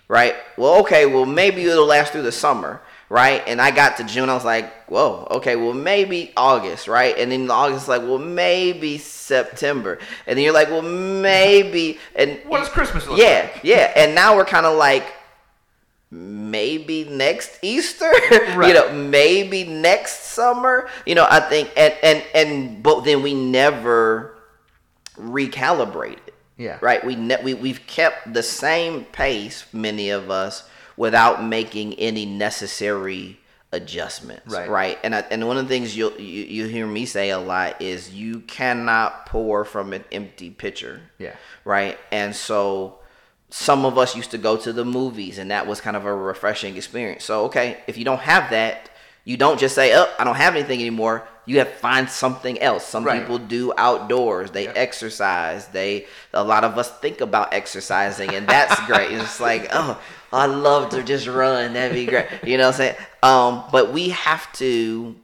right? 0.07 0.35
Well, 0.57 0.79
okay, 0.81 1.05
well 1.05 1.25
maybe 1.25 1.65
it'll 1.65 1.85
last 1.85 2.13
through 2.13 2.21
the 2.23 2.31
summer. 2.31 2.81
Right, 3.13 3.43
and 3.45 3.61
I 3.61 3.69
got 3.69 3.97
to 3.97 4.03
June. 4.05 4.27
I 4.27 4.33
was 4.33 4.43
like, 4.43 4.73
"Whoa, 4.87 5.27
okay, 5.29 5.55
well 5.55 5.75
maybe 5.75 6.33
August, 6.35 6.87
right?" 6.87 7.15
And 7.15 7.31
then 7.31 7.51
August, 7.51 7.87
like, 7.87 8.01
well 8.01 8.17
maybe 8.17 8.97
September, 8.97 9.99
and 10.25 10.35
then 10.35 10.43
you're 10.43 10.51
like, 10.51 10.71
"Well 10.71 10.81
maybe," 10.81 11.99
and 12.15 12.39
What 12.47 12.57
does 12.57 12.69
Christmas 12.69 13.05
look 13.05 13.19
yeah, 13.19 13.51
like? 13.53 13.63
yeah. 13.63 13.93
And 13.95 14.15
now 14.15 14.35
we're 14.35 14.45
kind 14.45 14.65
of 14.65 14.79
like, 14.79 15.05
maybe 16.09 17.03
next 17.03 17.59
Easter, 17.61 18.11
you 18.31 18.73
know, 18.73 18.91
maybe 18.91 19.63
next 19.63 20.31
summer. 20.31 20.89
You 21.05 21.13
know, 21.13 21.27
I 21.29 21.39
think, 21.39 21.69
and 21.77 21.93
and 22.01 22.23
and 22.33 22.81
but 22.81 23.01
then 23.01 23.21
we 23.21 23.35
never 23.35 24.39
recalibrated. 25.19 26.17
Yeah. 26.57 26.79
Right. 26.81 27.05
We 27.05 27.15
ne- 27.15 27.43
we 27.43 27.53
we've 27.53 27.85
kept 27.85 28.33
the 28.33 28.41
same 28.41 29.05
pace, 29.05 29.65
many 29.71 30.09
of 30.09 30.31
us, 30.31 30.67
without 30.97 31.43
making 31.43 31.93
any 31.95 32.25
necessary 32.25 33.39
adjustments. 33.71 34.53
Right. 34.53 34.69
Right. 34.69 34.99
And 35.03 35.15
I, 35.15 35.19
and 35.31 35.47
one 35.47 35.57
of 35.57 35.63
the 35.67 35.69
things 35.69 35.97
you 35.97 36.11
you 36.17 36.43
you 36.43 36.65
hear 36.67 36.85
me 36.85 37.05
say 37.05 37.31
a 37.31 37.39
lot 37.39 37.81
is 37.81 38.13
you 38.13 38.41
cannot 38.41 39.25
pour 39.25 39.65
from 39.65 39.93
an 39.93 40.03
empty 40.11 40.49
pitcher 40.51 41.01
Yeah. 41.17 41.33
right? 41.65 41.97
And 42.11 42.35
so 42.35 42.99
some 43.49 43.85
of 43.85 43.97
us 43.97 44.15
used 44.15 44.31
to 44.31 44.37
go 44.37 44.57
to 44.57 44.73
the 44.73 44.85
movies, 44.85 45.37
and 45.37 45.51
that 45.51 45.67
was 45.67 45.79
kind 45.81 45.95
of 45.95 46.05
a 46.05 46.15
refreshing 46.15 46.75
experience. 46.75 47.23
So, 47.23 47.45
okay, 47.45 47.77
if 47.87 47.97
you 47.99 48.05
don't 48.05 48.19
have 48.21 48.49
that, 48.49 48.89
you 49.25 49.37
don't 49.37 49.59
just 49.59 49.75
say, 49.75 49.93
"Oh, 49.95 50.07
I 50.19 50.23
don't 50.23 50.35
have 50.35 50.55
anything 50.55 50.79
anymore." 50.79 51.27
You 51.45 51.57
have 51.59 51.69
to 51.71 51.75
find 51.77 52.09
something 52.09 52.59
else. 52.61 52.85
Some 52.85 53.03
Right. 53.03 53.19
people 53.19 53.37
do 53.37 53.73
outdoors. 53.77 54.51
They 54.51 54.63
Yep. 54.63 54.73
exercise. 54.77 55.67
They 55.67 56.07
a 56.33 56.43
lot 56.43 56.63
of 56.63 56.77
us 56.77 56.89
think 56.99 57.21
about 57.21 57.53
exercising, 57.53 58.33
and 58.33 58.47
that's 58.47 58.79
great. 58.87 59.11
It's 59.11 59.39
like, 59.39 59.67
oh, 59.73 59.99
I 60.33 60.47
love 60.47 60.89
to 60.89 61.03
just 61.03 61.27
run. 61.27 61.73
That'd 61.73 61.93
be 61.95 62.05
great. 62.05 62.27
You 62.43 62.57
know 62.57 62.65
what 62.65 62.73
I'm 62.73 62.77
saying? 62.77 62.95
Um, 63.21 63.63
but 63.71 63.93
we 63.93 64.09
have 64.09 64.51
to 64.53 65.15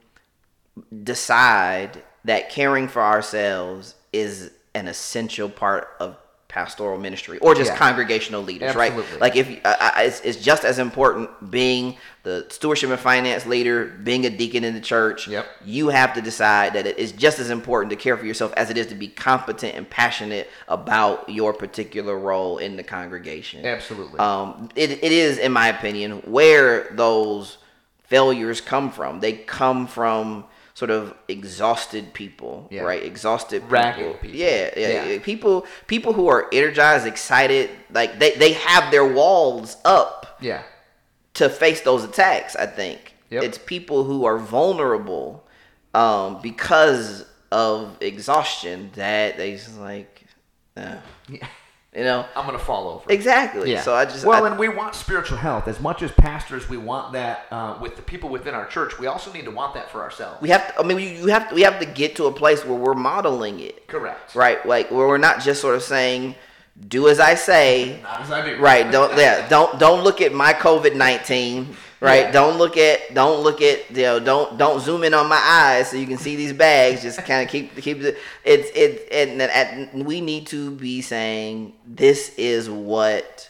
decide 1.02 2.02
that 2.24 2.50
caring 2.50 2.86
for 2.88 3.02
ourselves 3.02 3.96
is 4.12 4.52
an 4.74 4.86
essential 4.86 5.48
part 5.48 5.88
of 5.98 6.16
pastoral 6.50 6.98
ministry 6.98 7.38
or 7.38 7.54
just 7.54 7.70
Yeah. 7.70 7.76
congregational 7.78 8.42
leaders 8.42 8.74
right 8.74 8.92
like 9.20 9.36
if 9.36 9.48
I, 9.64 9.92
I, 9.96 10.02
it's, 10.02 10.20
it's 10.22 10.42
just 10.42 10.64
as 10.64 10.80
important 10.80 11.30
being 11.48 11.96
the 12.24 12.44
stewardship 12.50 12.90
and 12.90 12.98
finance 12.98 13.46
leader 13.46 13.84
being 13.84 14.26
a 14.26 14.30
deacon 14.30 14.64
in 14.64 14.74
the 14.74 14.80
church 14.80 15.28
Yep. 15.28 15.46
you 15.64 15.90
have 15.90 16.12
to 16.14 16.20
decide 16.20 16.72
that 16.72 16.86
it 16.88 16.98
is 16.98 17.12
just 17.12 17.38
as 17.38 17.50
important 17.50 17.90
to 17.90 17.96
care 17.96 18.16
for 18.16 18.26
yourself 18.26 18.52
as 18.56 18.68
it 18.68 18.76
is 18.76 18.88
to 18.88 18.96
be 18.96 19.06
competent 19.06 19.76
and 19.76 19.88
passionate 19.88 20.50
about 20.66 21.28
your 21.28 21.54
particular 21.54 22.18
role 22.18 22.58
in 22.58 22.76
the 22.76 22.82
congregation 22.82 23.64
Absolutely. 23.64 24.18
um, 24.18 24.68
it, 24.74 24.90
it 24.90 25.12
is, 25.12 25.38
in 25.38 25.52
my 25.52 25.68
opinion, 25.68 26.18
where 26.26 26.88
those 26.92 27.58
failures 28.02 28.60
come 28.60 28.90
from. 28.90 29.20
They 29.20 29.34
come 29.34 29.86
from 29.86 30.44
sort 30.80 30.90
of 30.90 31.14
exhausted 31.28 32.14
people, 32.14 32.66
Yeah. 32.70 32.82
right? 32.90 33.02
Exhausted 33.02 33.60
people. 33.68 34.14
People. 34.14 34.36
Yeah, 34.44 34.70
yeah, 34.74 34.88
Yeah. 34.88 35.04
yeah. 35.10 35.18
People, 35.30 35.66
people 35.86 36.12
who 36.14 36.26
are 36.28 36.42
energized, 36.54 37.06
excited, 37.06 37.68
like 37.92 38.18
they, 38.18 38.30
they 38.42 38.52
have 38.54 38.90
their 38.90 39.04
walls 39.04 39.76
up 39.84 40.38
yeah. 40.40 40.62
to 41.34 41.50
face 41.50 41.82
those 41.82 42.02
attacks. 42.02 42.56
I 42.56 42.64
think 42.64 42.98
Yep. 43.28 43.42
it's 43.42 43.58
people 43.58 44.04
who 44.04 44.24
are 44.24 44.38
vulnerable 44.38 45.46
um, 45.92 46.40
because 46.40 47.26
of 47.52 47.98
exhaustion 48.00 48.90
that 48.94 49.36
they 49.36 49.52
just 49.52 49.78
like, 49.78 50.24
uh, 50.78 50.96
Yeah. 51.28 51.46
You 51.96 52.04
know, 52.04 52.24
I'm 52.36 52.46
gonna 52.46 52.58
fall 52.58 52.88
over. 52.88 53.12
exactly. 53.12 53.72
Yeah. 53.72 53.80
So 53.82 53.94
I 53.94 54.04
just 54.04 54.24
well, 54.24 54.44
I- 54.44 54.48
and 54.48 54.58
we 54.58 54.68
want 54.68 54.94
spiritual 54.94 55.38
health 55.38 55.66
as 55.66 55.80
much 55.80 56.02
as 56.02 56.12
pastors. 56.12 56.68
We 56.68 56.76
want 56.76 57.12
that 57.14 57.46
uh, 57.50 57.78
with 57.80 57.96
the 57.96 58.02
people 58.02 58.30
within 58.30 58.54
our 58.54 58.66
church. 58.66 58.98
We 59.00 59.06
also 59.08 59.32
need 59.32 59.44
to 59.46 59.50
want 59.50 59.74
that 59.74 59.90
for 59.90 60.00
ourselves. 60.02 60.40
we 60.40 60.50
have 60.50 60.68
to 60.74 60.80
i 60.80 60.84
mean 60.84 60.98
you 61.00 61.08
you 61.08 61.26
have 61.26 61.48
to 61.48 61.54
we 61.54 61.62
have 61.62 61.80
to 61.80 61.86
get 61.86 62.14
to 62.16 62.26
a 62.26 62.32
place 62.32 62.64
where 62.64 62.78
we're 62.78 62.94
modeling 62.94 63.58
it 63.60 63.88
Correct. 63.88 64.34
right 64.36 64.64
like 64.64 64.90
where 64.92 65.08
we're 65.08 65.18
not 65.18 65.40
just 65.42 65.60
sort 65.60 65.74
of 65.74 65.82
saying 65.82 66.36
do 66.88 67.08
as 67.08 67.18
i 67.20 67.34
say 67.34 68.00
Not 68.04 68.20
as 68.22 68.30
I 68.30 68.46
do. 68.48 68.56
right 68.58 68.90
don't 68.90 69.16
yeah 69.18 69.48
don't 69.48 69.78
don't 69.80 70.04
look 70.04 70.20
at 70.20 70.32
my 70.32 70.52
covid-19 70.54 71.66
right 72.00 72.26
Yeah. 72.26 72.30
don't 72.32 72.58
look 72.58 72.76
at 72.76 73.12
don't 73.14 73.42
look 73.42 73.60
at 73.62 73.90
you 73.90 74.02
know 74.02 74.20
don't 74.20 74.56
don't 74.58 74.80
zoom 74.80 75.04
in 75.04 75.12
on 75.14 75.28
my 75.28 75.40
eyes 75.44 75.90
so 75.90 75.96
you 75.96 76.06
can 76.06 76.18
see 76.18 76.36
these 76.36 76.52
bags 76.52 77.02
just 77.02 77.18
kind 77.24 77.44
of 77.44 77.48
keep 77.50 77.76
keep 77.76 78.00
the 78.00 78.16
it's 78.44 78.70
it 78.74 79.08
and, 79.12 79.40
and 79.42 80.06
we 80.06 80.20
need 80.20 80.46
to 80.48 80.70
be 80.72 81.02
saying 81.02 81.72
this 81.86 82.34
is 82.36 82.68
what 82.70 83.48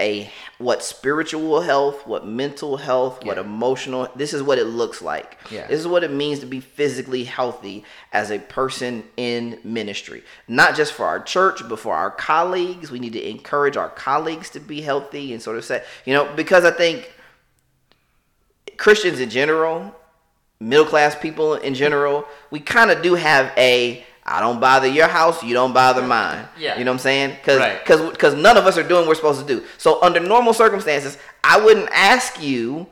a 0.00 0.28
what 0.58 0.82
spiritual 0.82 1.60
health, 1.60 2.06
what 2.08 2.26
mental 2.26 2.76
health, 2.76 3.24
what 3.24 3.38
emotional. 3.38 4.08
This 4.16 4.32
is 4.34 4.42
what 4.42 4.58
it 4.58 4.64
looks 4.64 5.00
like. 5.00 5.38
Yeah. 5.48 5.68
This 5.68 5.78
is 5.78 5.86
what 5.86 6.02
it 6.02 6.10
means 6.10 6.40
to 6.40 6.46
be 6.46 6.58
physically 6.58 7.22
healthy 7.22 7.84
as 8.12 8.30
a 8.32 8.38
person 8.40 9.04
in 9.16 9.60
ministry. 9.62 10.24
Not 10.48 10.74
just 10.74 10.92
for 10.92 11.04
our 11.06 11.20
church, 11.20 11.62
but 11.68 11.78
for 11.78 11.94
our 11.94 12.10
colleagues. 12.10 12.90
We 12.90 12.98
need 12.98 13.12
to 13.12 13.30
encourage 13.30 13.76
our 13.76 13.90
colleagues 13.90 14.50
to 14.50 14.60
be 14.60 14.80
healthy 14.80 15.32
and 15.32 15.40
sort 15.40 15.56
of 15.56 15.64
say, 15.64 15.84
you 16.04 16.14
know, 16.14 16.32
because 16.34 16.64
I 16.64 16.72
think 16.72 17.12
Christians 18.82 19.20
in 19.20 19.30
general, 19.30 19.94
middle 20.58 20.84
class 20.84 21.14
people 21.14 21.54
in 21.54 21.72
general, 21.72 22.24
we 22.50 22.58
kind 22.58 22.90
of 22.90 23.00
do 23.00 23.14
have 23.14 23.52
a 23.56 24.04
I 24.26 24.40
don't 24.40 24.60
bother 24.60 24.88
your 24.88 25.06
house, 25.06 25.40
you 25.44 25.54
don't 25.54 25.72
bother 25.72 26.02
mine. 26.02 26.48
Yeah. 26.58 26.76
You 26.78 26.84
know 26.84 26.90
what 26.90 26.96
I'm 26.96 26.98
saying? 26.98 27.36
Cuz 27.44 27.58
Right. 27.58 27.84
cuz 27.84 28.00
cuz 28.18 28.34
none 28.34 28.56
of 28.56 28.66
us 28.66 28.76
are 28.76 28.82
doing 28.82 29.02
what 29.02 29.10
we're 29.10 29.14
supposed 29.22 29.40
to 29.40 29.46
do. 29.46 29.62
So 29.78 30.02
under 30.02 30.18
normal 30.18 30.52
circumstances, 30.52 31.16
I 31.44 31.60
wouldn't 31.60 31.90
ask 31.92 32.42
you 32.42 32.88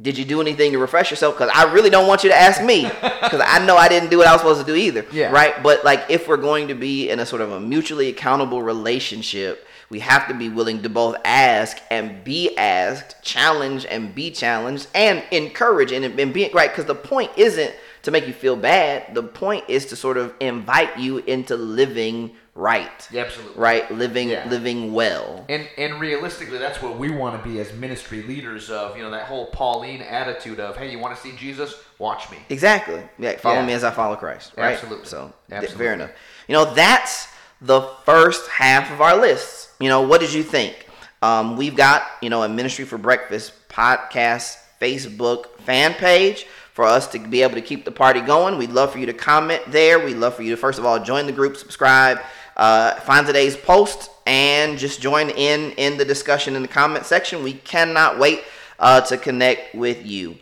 did 0.00 0.16
you 0.16 0.24
do 0.24 0.40
anything 0.40 0.72
to 0.72 0.78
refresh 0.78 1.10
yourself? 1.10 1.36
Because 1.36 1.50
I 1.54 1.64
really 1.74 1.90
don't 1.90 2.06
want 2.06 2.22
you 2.24 2.30
to 2.30 2.36
ask 2.36 2.62
me, 2.62 2.84
because 3.22 3.42
I 3.44 3.58
know 3.66 3.76
I 3.76 3.88
didn't 3.88 4.08
do 4.10 4.16
what 4.18 4.28
I 4.28 4.32
was 4.32 4.40
supposed 4.40 4.60
to 4.60 4.66
do 4.66 4.76
either. 4.76 5.04
Yeah. 5.12 5.30
Right. 5.30 5.60
But 5.62 5.84
like, 5.84 6.04
if 6.08 6.26
we're 6.28 6.36
going 6.38 6.68
to 6.68 6.74
be 6.74 7.10
in 7.10 7.18
a 7.20 7.26
sort 7.26 7.42
of 7.42 7.50
a 7.52 7.60
mutually 7.60 8.08
accountable 8.08 8.62
relationship, 8.62 9.67
we 9.90 10.00
have 10.00 10.28
to 10.28 10.34
be 10.34 10.48
willing 10.48 10.82
to 10.82 10.88
both 10.88 11.16
ask 11.24 11.78
and 11.90 12.22
be 12.24 12.56
asked, 12.56 13.22
challenge 13.22 13.86
and 13.86 14.14
be 14.14 14.30
challenged, 14.30 14.86
and 14.94 15.22
encourage 15.30 15.92
and, 15.92 16.04
and 16.04 16.34
be 16.34 16.50
right. 16.52 16.70
Because 16.70 16.84
the 16.86 16.94
point 16.94 17.30
isn't 17.36 17.74
to 18.02 18.10
make 18.10 18.26
you 18.26 18.32
feel 18.32 18.56
bad. 18.56 19.14
The 19.14 19.22
point 19.22 19.64
is 19.68 19.86
to 19.86 19.96
sort 19.96 20.16
of 20.18 20.34
invite 20.40 20.98
you 20.98 21.18
into 21.18 21.56
living 21.56 22.36
right. 22.54 23.08
Yeah, 23.12 23.22
absolutely. 23.22 23.60
Right. 23.60 23.90
Living 23.90 24.28
Yeah. 24.30 24.48
living 24.48 24.92
well. 24.92 25.46
And 25.48 25.68
and 25.78 26.00
realistically, 26.00 26.58
that's 26.58 26.82
what 26.82 26.98
we 26.98 27.10
want 27.10 27.42
to 27.42 27.48
be 27.48 27.58
as 27.60 27.72
ministry 27.72 28.22
leaders 28.22 28.68
of, 28.70 28.96
you 28.96 29.02
know, 29.02 29.10
that 29.10 29.24
whole 29.26 29.46
Pauline 29.46 30.02
attitude 30.02 30.60
of, 30.60 30.76
hey, 30.76 30.90
you 30.90 30.98
want 30.98 31.16
to 31.16 31.22
see 31.22 31.32
Jesus? 31.36 31.74
Watch 31.98 32.30
me. 32.30 32.38
Exactly. 32.50 33.00
Yeah, 33.18 33.36
follow 33.36 33.60
Yeah. 33.60 33.66
me 33.66 33.72
as 33.72 33.84
I 33.84 33.90
follow 33.90 34.16
Christ. 34.16 34.52
Right. 34.56 34.72
Absolutely. 34.74 35.06
So 35.06 35.32
Absolutely. 35.50 35.84
fair 35.84 35.94
enough. 35.94 36.10
You 36.46 36.52
know, 36.54 36.74
that's 36.74 37.28
the 37.60 37.82
first 38.04 38.48
half 38.50 38.90
of 38.92 39.00
our 39.00 39.16
lists. 39.16 39.67
You 39.80 39.88
know, 39.88 40.02
what 40.02 40.20
did 40.20 40.32
you 40.32 40.42
think? 40.42 40.88
Um, 41.22 41.56
we've 41.56 41.76
got 41.76 42.02
you 42.20 42.30
know 42.30 42.42
a 42.42 42.48
Ministry 42.48 42.84
for 42.84 42.98
Breakfast 42.98 43.52
podcast 43.68 44.56
Facebook 44.80 45.58
fan 45.60 45.94
page 45.94 46.46
for 46.72 46.84
us 46.84 47.06
to 47.08 47.18
be 47.18 47.42
able 47.42 47.54
to 47.54 47.62
keep 47.62 47.84
the 47.84 47.92
party 47.92 48.20
going. 48.20 48.58
We'd 48.58 48.70
love 48.70 48.92
for 48.92 48.98
you 48.98 49.06
to 49.06 49.12
comment 49.12 49.62
there. 49.68 49.98
We'd 50.04 50.16
love 50.16 50.34
for 50.34 50.42
you 50.42 50.50
to 50.50 50.56
first 50.56 50.78
of 50.78 50.84
all 50.84 51.02
join 51.02 51.26
the 51.26 51.32
group, 51.32 51.56
subscribe, 51.56 52.20
uh, 52.56 52.94
find 53.00 53.26
today's 53.26 53.56
post, 53.56 54.10
and 54.26 54.78
just 54.78 55.00
join 55.00 55.30
in 55.30 55.72
in 55.72 55.96
the 55.96 56.04
discussion 56.04 56.56
in 56.56 56.62
the 56.62 56.68
comment 56.68 57.06
section. 57.06 57.44
We 57.44 57.54
cannot 57.54 58.18
wait 58.18 58.42
uh, 58.80 59.00
to 59.02 59.16
connect 59.16 59.76
with 59.76 60.04
you. 60.04 60.38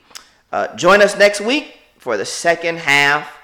Uh, 0.50 0.74
join 0.76 1.02
us 1.02 1.18
next 1.18 1.42
week 1.42 1.78
for 1.98 2.16
the 2.16 2.24
second 2.24 2.78
half 2.78 3.36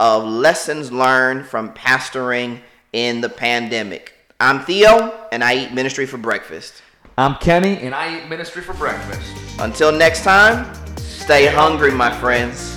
of 0.00 0.24
lessons 0.24 0.90
learned 0.90 1.46
from 1.46 1.74
pastoring 1.74 2.60
in 2.94 3.20
the 3.20 3.28
pandemic. 3.28 4.13
I'm 4.40 4.64
Theo, 4.64 5.28
and 5.30 5.44
I 5.44 5.56
eat 5.64 5.72
ministry 5.72 6.06
for 6.06 6.18
breakfast. 6.18 6.82
I'm 7.16 7.36
Kenny, 7.36 7.78
and 7.78 7.94
I 7.94 8.18
eat 8.18 8.28
ministry 8.28 8.62
for 8.62 8.74
breakfast. 8.74 9.30
Until 9.60 9.92
next 9.92 10.24
time, 10.24 10.74
stay 10.96 11.46
hungry, 11.46 11.92
my 11.92 12.10
friends. 12.18 12.73